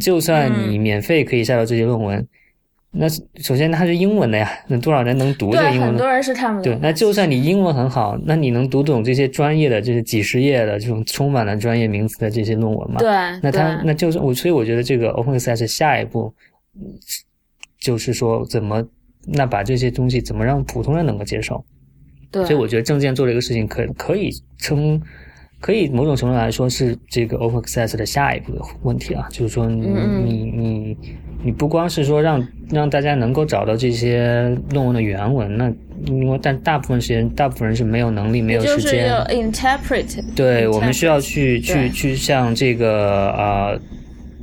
[0.00, 2.26] 就算你免费可以下到这些论文。
[2.96, 3.08] 那
[3.42, 5.88] 首先它是英文的呀，那多少人能读这个英文？
[5.88, 6.72] 很多人是看不懂。
[6.72, 12.98] 对，那就算你英文很好，那你能读懂这些专业的、这些几十页的这种充满了专业名词的这些论文吗？
[12.98, 13.08] 对。
[13.42, 16.32] 那他那就是我，所以我觉得这个 Open Access 下一步
[17.80, 18.86] 就是说怎么
[19.26, 21.64] 那把这些东西怎么让普通人能够接受？
[22.30, 22.44] 对。
[22.44, 25.00] 所以我觉得证件做这个事情可可以称。
[25.64, 29.86] 可以某种程度来说是这个 Open Access 的下一步的问题啊，就是说你
[30.22, 30.96] 你你
[31.42, 35.72] 你不光是说让让大家能够找到这些论文的原文，那
[36.04, 39.10] 因为但大部分时间大部分人是没有能力没有时间。
[39.30, 43.74] interpret，对我们需要去去去向这个啊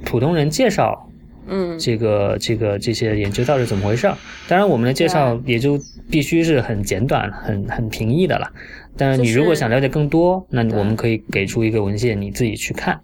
[0.03, 1.07] 普通人介绍，
[1.47, 4.07] 嗯，这个这个这些研究到底怎么回事？
[4.47, 5.79] 当然我们的介绍也就
[6.09, 8.51] 必须是很简短很很平易的了。
[8.95, 12.99] 但是你如果想了解更多，那我们可以给出一个文献，你自己去看。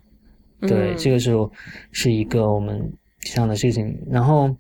[0.62, 1.52] 对，这个时候
[1.92, 3.98] 是一个我们想的事情。
[4.10, 4.56] 然后，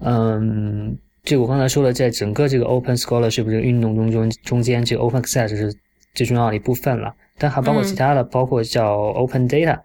[0.00, 5.74] 嗯，就我刚才说了，在整个这个 Open Scholarship 这个运动中中中间，这个 Open Access 是
[6.14, 7.14] 最重要的一部分了。
[7.38, 9.78] 但还包括其他的，包括叫 Open Data。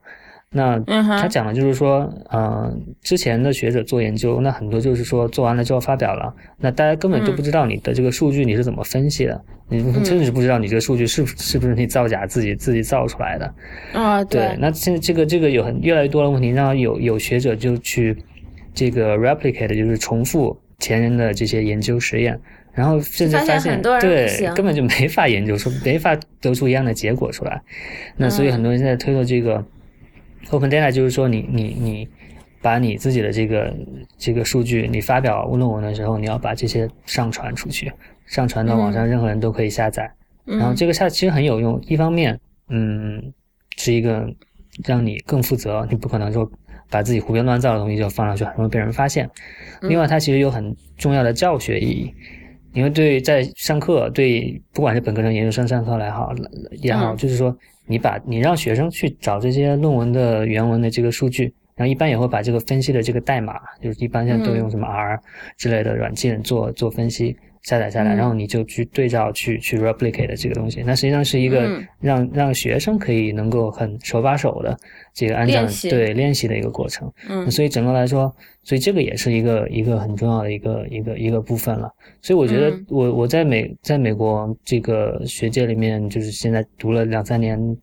[0.53, 13.53] 那他讲的就是说，嗯，之前的学者做研究，那很多就是说做完了之后发表了，那大家根本就不知道你的这个数据你是怎么分析的，你真的是不知道你这个数据是是不是你造假自己自己造出来的。
[13.93, 14.21] 啊？
[14.25, 18.17] 对，那现在这个这个有很越来越多的问题，让有有学者就去
[18.73, 22.37] 这个 replicate，就是重复前人的这些研究实验，
[22.73, 27.61] 然后甚至发现对根本就没法研究出没法得出一样的结果出来，
[28.17, 29.63] 那所以很多人现在推动这个。
[30.49, 32.07] Open data 就是说，你你你
[32.61, 33.73] 把你自己的这个
[34.17, 37.91] 这个数据，你发表论文的时候，你要把这些上传出去，
[38.25, 40.11] 上传到网上，任何人都可以下载。
[40.43, 42.37] 然后这个下其实很有用，一方面，
[42.69, 43.31] 嗯，
[43.77, 44.27] 是一个
[44.83, 46.51] 让你更负责，你不可能说
[46.89, 49.29] 把自己胡编乱造的东西就放上去，很容易被人发现。
[49.83, 52.13] 另外，它其实有很重要的教学意义，
[52.73, 56.33] 因为对在上课，对不管是本科生、研究生上课来好
[56.81, 57.57] 也好，就是说。
[57.85, 65.19] 你把你让学生去找这些论文的原文的这个数据，然后一般也会把这个分析的这个代码，就是一般现在都用什么 R
[65.57, 70.83] 之类的软件做做分析，下载下来，然后你就去对照去去 replicate 这个东西。
[70.85, 74.75] 那实际上是一个让让学生可以能够很手把手的
[75.13, 77.11] 这个按照对练习的一个过程。
[77.29, 78.33] 嗯，所以整个来说，
[78.63, 81.91] 所以这个也是一个一个很重要的一个一个一个部分了。
[82.21, 87.77] 所以我觉得我我在美在美国这个学界里面，就是现在读了两三年。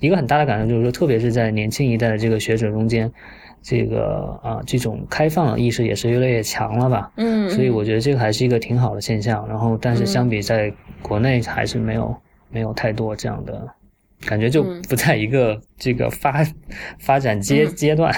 [0.00, 3.10] 一个很大的感受就是说，特别是在年轻一代的这个学者中间，
[3.64, 7.10] 这个啊这种开放意识也是越来越强了吧？
[7.16, 9.48] 嗯，所以我觉得这个还是一个挺好的现象。
[9.48, 12.14] 然后，但是相比在国内还是没有
[12.50, 13.66] 没有太多这样的
[14.26, 16.46] 感觉，就不在一个这个发
[16.98, 18.14] 发展阶阶段。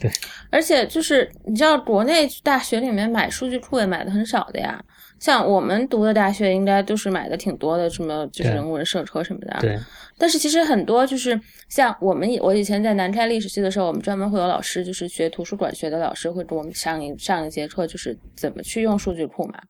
[0.00, 0.10] 对，
[0.50, 4.82] 而且就是你知道，国内大学里面买数据库也买的很少的呀。
[5.20, 9.56] 像我们读的大学，应该都是买的挺多的，什么就是人文社科什么的。
[9.60, 9.78] 对。
[10.18, 19.60] 但是其实很多就是像我们，我以前在南开历史系的时候，我们专门会有老师，就是学图书馆学的老师会给我们上一上一节课，就是怎么去用数据库嘛。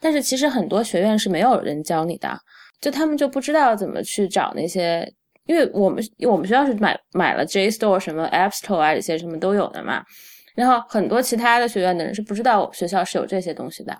[0.00, 2.38] 但是其实很多学院是没有人教你的，
[2.80, 5.10] 就他们就不知道怎么去找那些，
[5.46, 10.02] 因为我们我们学校是买买了 JSTOR 什么 App Store 啊这些什么都有的嘛。
[10.54, 13.96] 然后很多其他的学院的人是不知道学校是有这些东西的。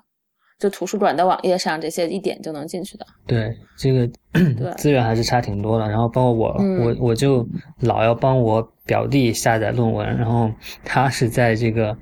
[0.61, 3.07] 就图书馆的网页上，这些一点就能进去的。
[3.27, 4.09] 对，这个
[4.77, 5.89] 资源还是差挺多的。
[5.89, 7.49] 然后包括我，我我就
[7.81, 10.53] 老要帮我表弟下载论文，然后
[10.85, 11.97] 他是在这个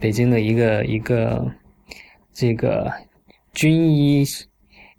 [0.00, 1.46] 北京的一个一个
[2.32, 2.92] 这个
[3.52, 4.24] 军医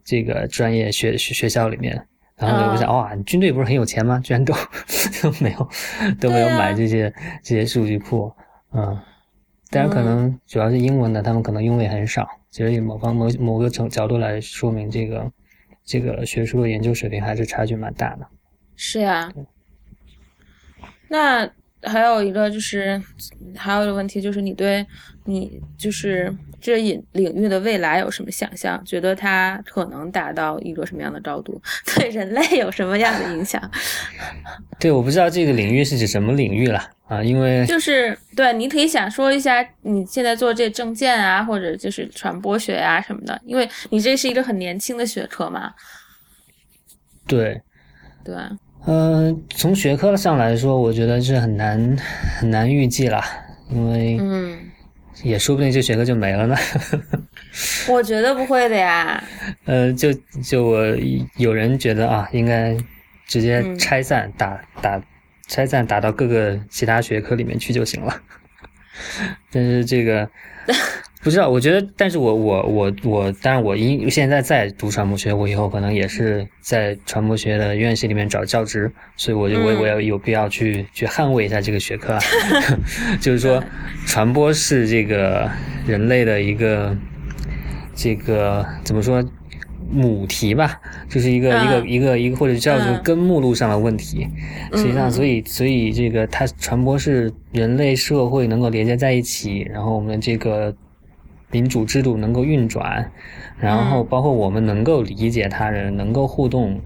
[0.06, 2.08] 这个专业学学学校里面。
[2.38, 4.20] 然后我想，哇，你军队不是很有钱吗？
[4.24, 4.54] 居然都
[5.22, 5.70] 都没有
[6.20, 8.32] 都没有买这些这些数据库，
[8.74, 8.98] 嗯。
[9.70, 12.28] 当然，可能主要是英文的，他们可能用的也很少。
[12.52, 15.32] 其实以某方某某个角角度来说明，这个
[15.86, 18.28] 这个学术的研究水平还是差距蛮大的。
[18.76, 19.34] 是呀。
[21.08, 21.50] 那
[21.84, 23.02] 还有一个就是，
[23.56, 24.86] 还有一个问题就是，你对
[25.26, 28.84] 你就是这领领域的未来有什么想象？
[28.86, 31.62] 觉得它可能达到一个什么样的高度？
[31.96, 33.62] 对人类有什么样的影响？
[34.80, 45.74] 对，我不知道这个领域是指什么领域了啊，因为就是对，你可以想说一下你现在做这证件啊，或者就是传播学啊什么的，因为你这是一个很年轻的学科嘛。
[47.28, 47.62] 对，
[48.24, 48.36] 对。
[48.86, 51.98] 嗯，从学科上来说，我觉得是很难
[52.40, 53.24] 很难预计了，
[53.70, 54.58] 因为嗯，
[55.24, 56.56] 也说不定这学科就没了呢。
[57.88, 59.24] 我觉得不会的呀。
[59.66, 60.12] 呃，就
[60.44, 60.84] 就我
[61.38, 62.76] 有人觉得啊，应该
[63.28, 65.02] 直接拆散打打
[65.48, 68.22] 拆散打到各个其他学科里面去就行了。
[69.52, 70.30] 但是这个。
[71.24, 82.18] 不知道，我觉得，但是我我我我，当然我因现在在读传播学，我以后可能也是在传播学的院系里面找教职，所以我就我我要有必要去去捍卫一下这个学科，
[83.22, 83.64] 就是说，
[84.08, 85.48] 传播是这个
[85.86, 86.98] 人类的一个
[87.94, 89.24] 这个怎么说
[89.92, 94.28] 母题吧，就是一个一个一个一个或者叫做根目录上的问题，
[94.74, 100.76] 实际上，所以所以这个它传播是人类社会能够连接在一起，然后我们这个。
[101.52, 103.12] 民主制度能够运转，
[103.60, 106.80] 然后包括我们能够理解他人，能够互动，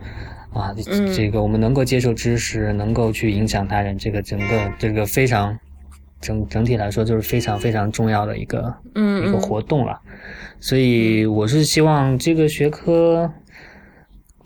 [0.52, 0.74] 啊，
[1.16, 5.58] 这个我们能够接受知识，能够去影响他人，这个整个这个非常
[6.20, 10.00] 整整体来说就是非常非常重要的一个一个活动了。
[10.60, 13.32] 所以我是希望这个学科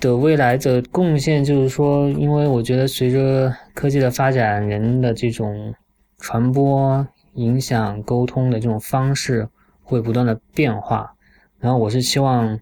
[0.02, 5.74] 的未来的贡献，就是说，因为我觉得随着科技的发展，人的这种
[6.18, 9.48] 传播、影响、沟通的这种方式。
[9.90, 11.12] 会不断的变化，
[11.58, 12.60] 然后我是希望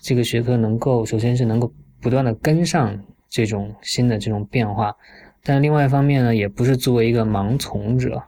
[0.00, 2.96] 这个学科能够，首先是能够不断的跟上
[3.28, 4.94] 这种新的这种变化，
[5.42, 8.22] 但另外一方面呢，也不是作为一个盲从者，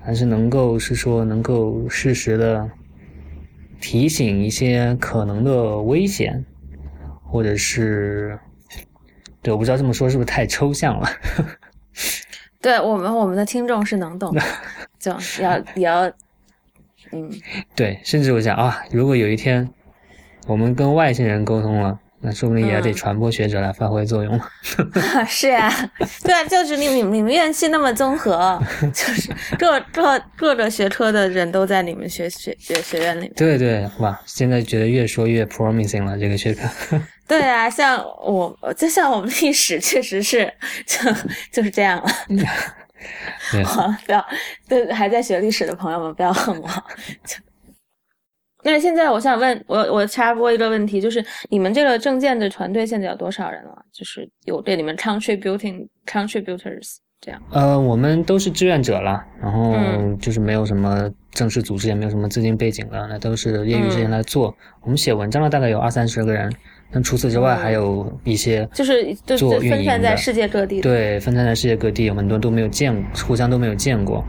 [0.00, 2.70] 还是能够是说能够适时的
[3.82, 6.42] 提醒一些可能的危险，
[7.22, 8.38] 或者是，
[9.42, 11.06] 对，我不知道这么说是不是太抽象了。
[12.62, 14.40] 对我们，我们的听众是能懂的，
[14.98, 15.10] 就
[15.42, 16.10] 要也要。
[17.12, 17.30] 嗯，
[17.76, 19.68] 对，甚至我想啊，如果有一天
[20.46, 24.48] 我们跟外星人沟通了，那说不定也得传播学者来发挥作用了。
[25.26, 25.70] 是呀，
[26.22, 28.60] 对啊，就是你你你们院系那么综合，
[28.92, 33.30] 就是各各各个学科的人都在你们学学学学院里。
[33.36, 37.00] 对对，哇，现在觉得越说越 promising 了，这个学科。
[37.28, 40.52] 对啊，像我就像我们历史，确实是
[40.86, 40.98] 就
[41.50, 42.06] 就是这样了。
[44.06, 44.24] 不要，
[44.68, 46.68] 对还在学历史的朋友们不要恨我。
[48.64, 53.76] 那现在我想问，我我插播一个问题，就是你们这个证件的团队现在有多少人了？
[53.92, 57.42] 就是有这里面 contributing contributors 这样？
[57.50, 59.74] 呃，我们都是志愿者了，然后
[60.20, 64.56] 就是没有什么正式组织，也没有什么资金背景了，那都是业余时间来做。
[64.82, 66.52] 我们写文章的大概有二三十个人。
[66.94, 72.94] 那除此之外，还有一些就是做分散在世界各地，对，分散在世界各地，有很多都没有见，
[73.26, 74.22] 互相都没有见过。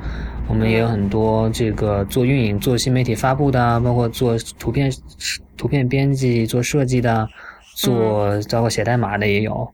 [0.47, 4.91] 我们也有很多这个做运营、做新媒体发布的，包括做图片、
[5.57, 7.28] 图片编辑、做设计的，
[7.76, 9.70] 做包括写代码的也有。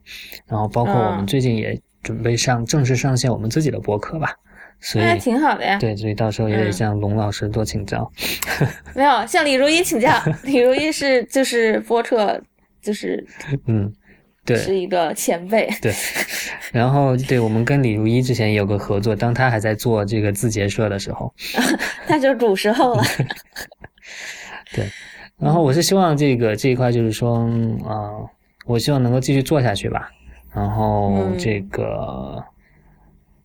[0.48, 4.34] 然后包括我们最近也准备上正式上线我们自己的博客吧，
[4.80, 5.78] 所以挺好的呀。
[5.80, 8.12] 对，所以到时候也得向龙老师多请教。
[8.96, 10.12] 没有向李如一请教，
[10.44, 12.42] 李如一是就是播客。
[12.82, 13.26] 就是，
[13.68, 13.92] 嗯，
[14.46, 15.70] 对，是一个前辈。
[15.82, 15.94] 对，
[16.72, 21.34] 然后对我们跟李如一之前也有个合作，当他还在做这个字节社的时候，
[22.08, 23.04] 那就古时候了。
[24.74, 24.88] 对，
[25.38, 27.40] 然后我是希望这个这一块就是说，
[27.86, 28.12] 啊，
[28.66, 30.10] 我希望能够继续做下去吧。
[30.54, 32.44] 然后这个，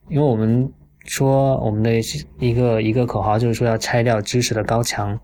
[0.08, 0.72] 因为我们
[1.04, 1.92] 说我们的
[2.38, 5.18] 一个一个口号就是说要拆掉知识的高墙。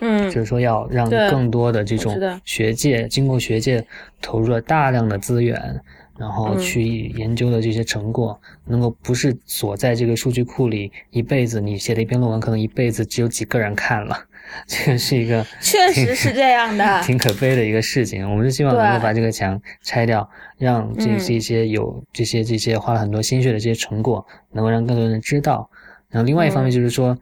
[0.00, 2.14] 嗯，就是说要让更多的这种
[2.44, 3.84] 学界，经过学界
[4.20, 5.80] 投入了大量的资源，
[6.18, 14.18] 然后去研究的这些成果，能够不是锁在这个数据库里，一辈子你写的一篇论文，可能一辈子只有几个人看了，
[14.66, 18.28] 这个是一个确实是这样的， 挺可悲的一个事情。
[18.28, 20.28] 我们是希望能够把这个墙拆掉，
[20.58, 25.70] 让这这些有这些这些花了很多心血的这些成果，能够让更多人知道。
[26.10, 27.16] 然后另外一方面就是说。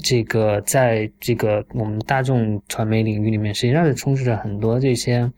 [0.00, 5.30] 这个在这个我们大众传媒领域里面，实际上是充斥着很多这些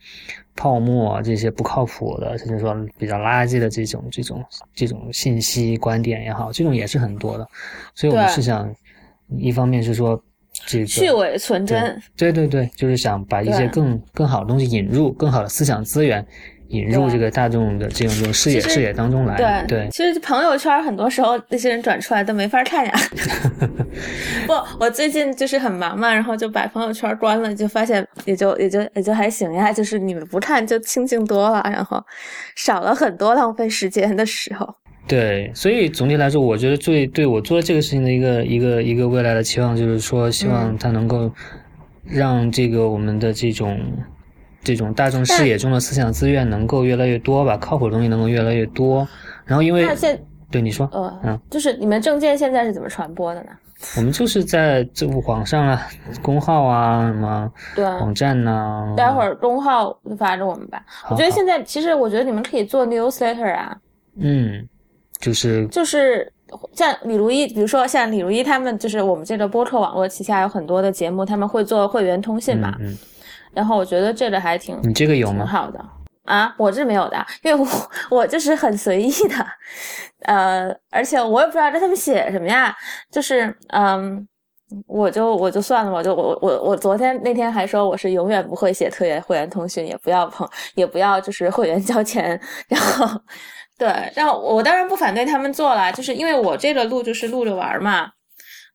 [0.54, 7.44] 泡沫、这些不靠谱的，甚至说比较垃圾的这种、这种、这种信息观点也好，这种也是很多的。
[7.96, 8.72] 所以我们是想，
[9.28, 10.22] 一方面是说
[10.66, 16.24] 这个去伪存真，对对对，就是想把一些更更好的东西引入，更好的思想资源
[16.68, 19.36] 引入这个大众的这种这种视野视野当中来。
[19.36, 22.92] 对对，其实朋友圈很多时候那些人转出来都没法看呀。
[24.46, 32.02] 不，我最近就是很忙嘛，然后就把朋友圈关了，就发现也就也就也就还行呀，就是你们不看就清静多了，然后
[32.56, 34.74] 少了很多浪费时间的时候。
[35.06, 41.30] 对，所以总体来说，我觉得最对我做这个事情的一个一个一个未来的期望，就是说，希望它能够
[42.04, 43.78] 让这个我们的这种
[44.64, 49.06] 这种大众视野中的思想资源能够越来越多吧，靠谱的东西能够越来越多。
[49.44, 49.86] 然后，因为
[50.50, 53.50] 对你说，呃，嗯，就是你们证件现在是怎么传播的呢？
[53.96, 55.86] 我们就是在这网上啊，
[56.22, 58.94] 公号啊，什么对网站呐。
[58.96, 60.82] 待会儿公号发给我们吧。
[61.10, 63.76] 我觉得现在其实，我觉得你们可以做 newsletter 啊。
[64.16, 64.66] 嗯。
[65.20, 66.30] 就是就是
[66.72, 72.76] 像李如一，比如说像李如一他们，就是我们这个播客网络旗下有很多的节目，他们会做会员通信嘛。
[72.80, 72.96] 嗯。
[73.54, 75.44] 然后我觉得这个还挺，你这个有吗？
[75.44, 75.78] 挺好的
[76.24, 77.66] 啊，我这没有的，因为我
[78.18, 79.46] 我就是很随意的，
[80.22, 82.74] 呃，而且我也不知道让他们写什么呀，
[83.10, 84.26] 就是嗯，
[84.86, 93.08] 我就我就算了，吧就我我我昨天那天还说我是永远不会写特约会员通讯，也不要碰，也不要就是会员交钱，然后。
[93.76, 98.08] 对，然后我当然不反对他们做了，就是因为我这个录就是录着玩嘛，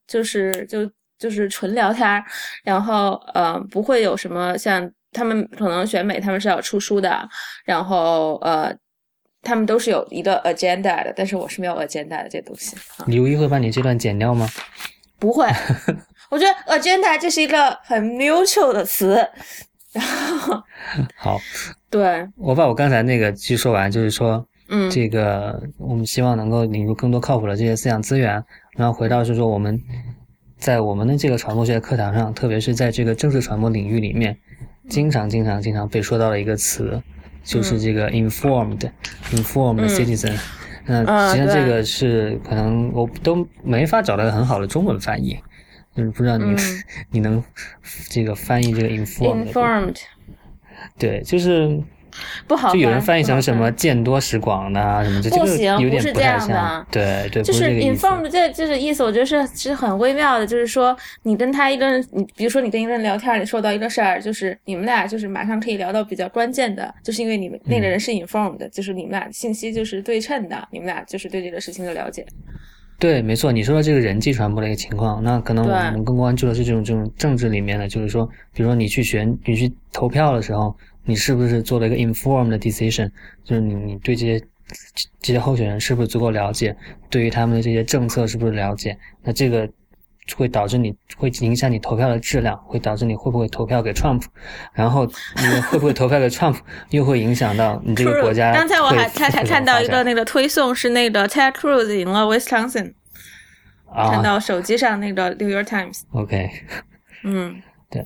[0.05, 0.79] 就是就
[1.19, 2.23] 就是纯聊天，
[2.63, 7.27] 然后呃不会有什么像他们可能选美他们是要出书的，
[7.65, 8.73] 然后呃
[9.41, 12.75] 他们都是有一个 agenda 的，但是我是没有 agenda 的这东西。
[13.07, 14.47] 李如一会把你这段剪掉吗？
[15.19, 15.45] 不会，
[16.31, 19.15] 我觉得 agenda 这是一个很 neutral 的词。
[19.91, 20.63] 然后
[21.17, 21.37] 好，
[21.89, 24.45] 对我把我刚才那个继续说完，就是说。
[24.71, 28.33] 嗯，这个我们希望能够引入更多靠谱的这些思想资源，
[28.77, 29.81] 然后回到是说我们
[30.59, 34.37] 在我们的这个传播学课堂上，特别是在这个政治传播领域里面，
[34.89, 37.01] 经常、经常、经常被说到的一个词，
[37.43, 40.37] 就是这个 informed，informed citizen。
[40.85, 40.99] 那
[41.29, 45.39] 实际上这个是可能我都没法找到很好的中文翻译，
[45.95, 46.55] 就是不知道你
[47.09, 47.43] 你能
[48.09, 49.95] 这个翻译这个 informed informed？
[50.97, 51.81] 对，就是。
[52.47, 56.85] 不好，就有人翻译成什么见多识广的啊，什么这不行，不是这样的。
[56.91, 60.45] 对对，就是 informed 这这是意思，我觉得是是很微妙的。
[60.45, 72.25] 就是说，你跟他一个人，你比如说你跟一个人聊天，你说到一个事儿，就是你们俩就是马上可以聊到比较关键的，就是因为你们那个人是 informed，就是你们俩信息就是对称的，你们俩就是对这个事情的了解。
[72.97, 80.75] 对，没错，你说的这个人际传播的一个情况，那可能我们更关注的是这种这种政治里面的，就是说，比如说你去选，你去投票的时候。
[81.09, 83.09] 你是不是做了一个 informed decision？
[83.43, 84.39] 就是你你对这些
[85.19, 86.75] 这些候选人是不是足够了解？
[87.09, 88.95] 对于他们的这些政策是不是了解？
[89.23, 89.67] 那这个
[90.37, 94.21] 会导致你会影响你投票的质量，会导致你会不会投票给 Trump？
[94.71, 96.57] 然后你会不会投票给 Trump？
[96.91, 98.53] 又会影响到你这个国家。
[98.53, 102.93] 刚才我还才才看到一个那个推送，是那个 Ted Cruz 赢了 Wisconsin，
[103.91, 106.01] 看到手机上那个 New York Times。
[106.11, 106.47] OK，
[107.23, 108.05] 嗯，对，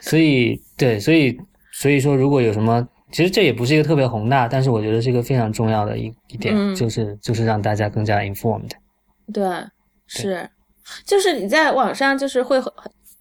[0.00, 1.36] 所以对，所以。
[1.80, 8.70] 所以说，如果有什么，其实这也不是一个特别宏大，但是我觉得是一个非常重要的一一点，就是就是让大家更加 informed。
[9.32, 9.44] 对，
[10.08, 10.50] 是，
[11.04, 12.60] 就是你在网上就是会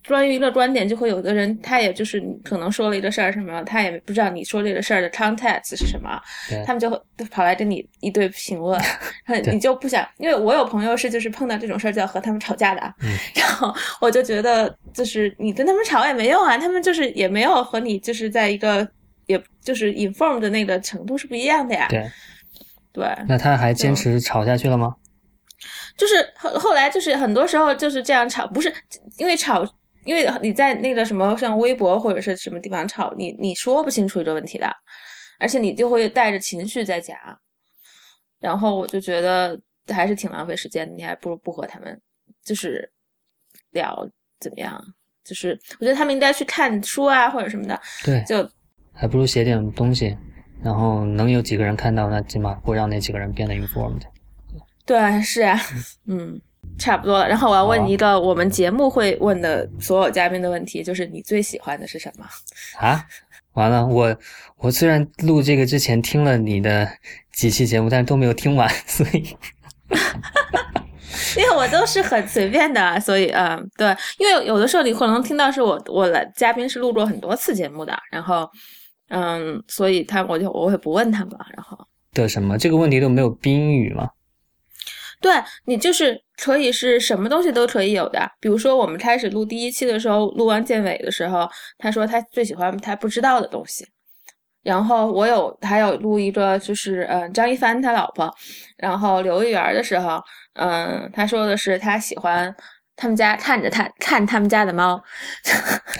[0.07, 6.19] 关于一个观点，就会有的人他也就是可能说了一个事儿什么，他也不知道你说这个事儿的 context 是什么，
[6.65, 6.99] 他们就会
[7.29, 8.81] 跑来跟你一堆评论，
[9.51, 12.81] 你就不想，因为我有朋友是就是碰到这种事儿就要和他们吵架的，
[13.35, 18.87] 然后我就觉得就是你跟他们吵也没用啊，他们就是也没有和你就是在一个
[19.25, 22.09] 也就是 inform 的那个程度是不一样的呀，对，
[22.93, 24.95] 对，那他还坚持吵下去了吗？
[25.97, 28.73] 就是后后来就是很多时候就是这样吵，不是
[29.17, 29.65] 因为吵。
[30.07, 34.73] 因为你在那个什么像微博或者是什么地方吵，你你说不清楚这个问题的，
[35.37, 37.17] 而且你就会带着情绪在讲，
[38.39, 42.01] 然后我就觉得还是挺浪费时间的，你还不如不和他们
[42.41, 42.89] 就是
[43.71, 44.81] 聊怎么样，
[45.25, 48.49] 就是我觉得他们应该去看书啊或者什么的，对，就
[48.93, 50.17] 还不如写点东西，
[50.63, 54.03] 然后能有几个人看到，那起码会让那几个人变得 informed。
[54.85, 55.59] 对，是啊，
[56.05, 56.41] 嗯。
[56.77, 62.25] 差不多了，然后我要问你一个我们节目会问的所有嘉宾的问题，就是你最喜欢的是什么？
[62.79, 63.03] 啊，
[63.53, 64.15] 完了，我
[64.57, 66.87] 我虽然录这个之前听了你的
[67.33, 69.35] 几期节目，但是都没有听完， 所以，
[71.37, 78.49] 因为我都是很随便的，所以嗯，对，因为有的时候你可能听到是我我来嘉宾是录过很多次节目的，然后
[79.09, 81.77] 嗯，所以他我就我会不问他们了，然后。
[82.13, 82.57] 的什么？
[82.57, 84.09] 这个问题都没有宾语吗？
[85.19, 85.33] 对
[85.65, 93.87] 你就是可以是什么东西都可以有的，比如说我们开始录第一期的时候，录完建伟的时候，他说他最喜欢他不知道的东西，
[94.63, 98.31] 然后我有还有录一个，就是嗯张一帆他老婆，
[98.77, 100.21] 然后刘一元的时候，
[100.53, 102.53] 嗯他说的是他喜欢
[102.95, 105.01] 他们家看着他看他们家的猫，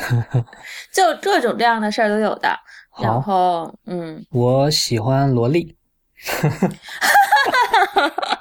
[0.94, 2.50] 就各种这样的事儿都有的。
[3.00, 5.78] 然后嗯，我喜欢萝莉，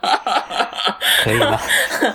[1.27, 1.61] 可以吧？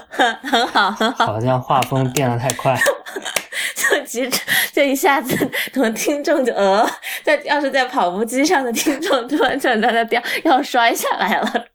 [0.42, 2.78] 很好很好，好像画风变得太快。
[3.76, 4.38] 就急着，
[4.72, 5.36] 就一下子，
[5.74, 6.88] 可能听众就呃，
[7.24, 11.66] 在要是在跑步机上的听众，就完全在那掉，要摔下来了。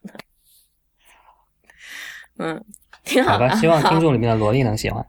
[2.38, 2.62] 嗯，
[3.04, 3.54] 挺好的。
[3.56, 5.04] 希望听众里面的萝莉能喜欢。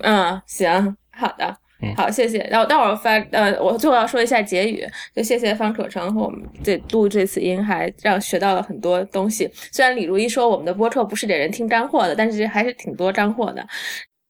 [0.00, 1.56] 嗯，行，好的，
[1.96, 2.38] 好，谢谢。
[2.50, 9.50] 然后待会儿发，呃，我最后要说一下结语，就谢谢方可成和我们这录这次音，还让学到了很多东西。
[9.72, 13.66] 虽然李如一说我们的播客不是给人听干货的，但是还是挺多干货的。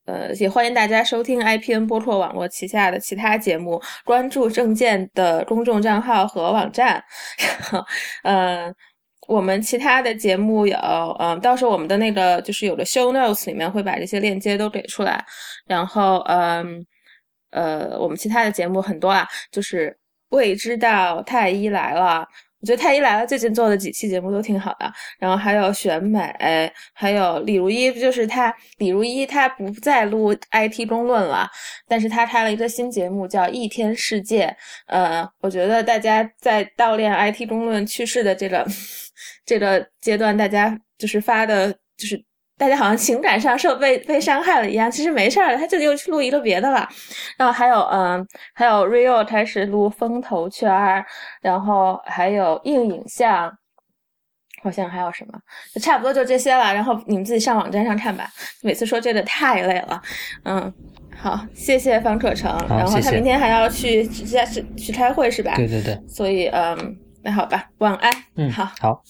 [0.06, 7.00] 呃，也欢迎大家收听 IPN 播客网络旗下的其他节目，关注证件的公众账号和网站。
[8.24, 8.74] 嗯，
[9.28, 10.76] 我们其他的节目有，
[11.20, 15.24] 嗯，到时候我们的那个就是有的 show notes 里面会把这些链接都给出来。
[15.66, 16.84] 然后，嗯，
[17.50, 19.96] 呃我们其他的节目很多啊，就是
[20.30, 22.26] 未知道太医来了。
[22.62, 31.48] 我觉得太医来了最近做的几期节目都挺好的，然后还有选美，还有李如一，就是他李如一他不再录 IT 中论了，
[31.88, 34.54] 但是他开了一个新节目叫一天世界。
[34.88, 38.66] 呃，我觉得大家在悼念 IT 中论去世的这个
[39.46, 42.29] 这个阶段，大家就是发的，就是。
[42.60, 46.86] 大家好像情感上受被被伤害了一样，其实没事儿，他就又去录一个别的了。
[47.38, 51.02] 然后还有嗯，还有 Rio 开始录风投圈儿，
[51.40, 53.50] 然后还有硬影像，
[54.62, 55.40] 好像还有什么，
[55.74, 56.74] 就差不多就这些了。
[56.74, 58.28] 然后你们自己上网站上看吧。
[58.62, 60.02] 每次说这个太累了，
[60.44, 60.70] 嗯，
[61.16, 62.54] 好，谢谢方可成。
[62.68, 65.54] 然后他明天还要去直接去去开会是吧？
[65.56, 65.98] 对对对。
[66.06, 66.94] 所以嗯，
[67.24, 68.12] 那好吧，晚安。
[68.36, 69.02] 嗯，好，好。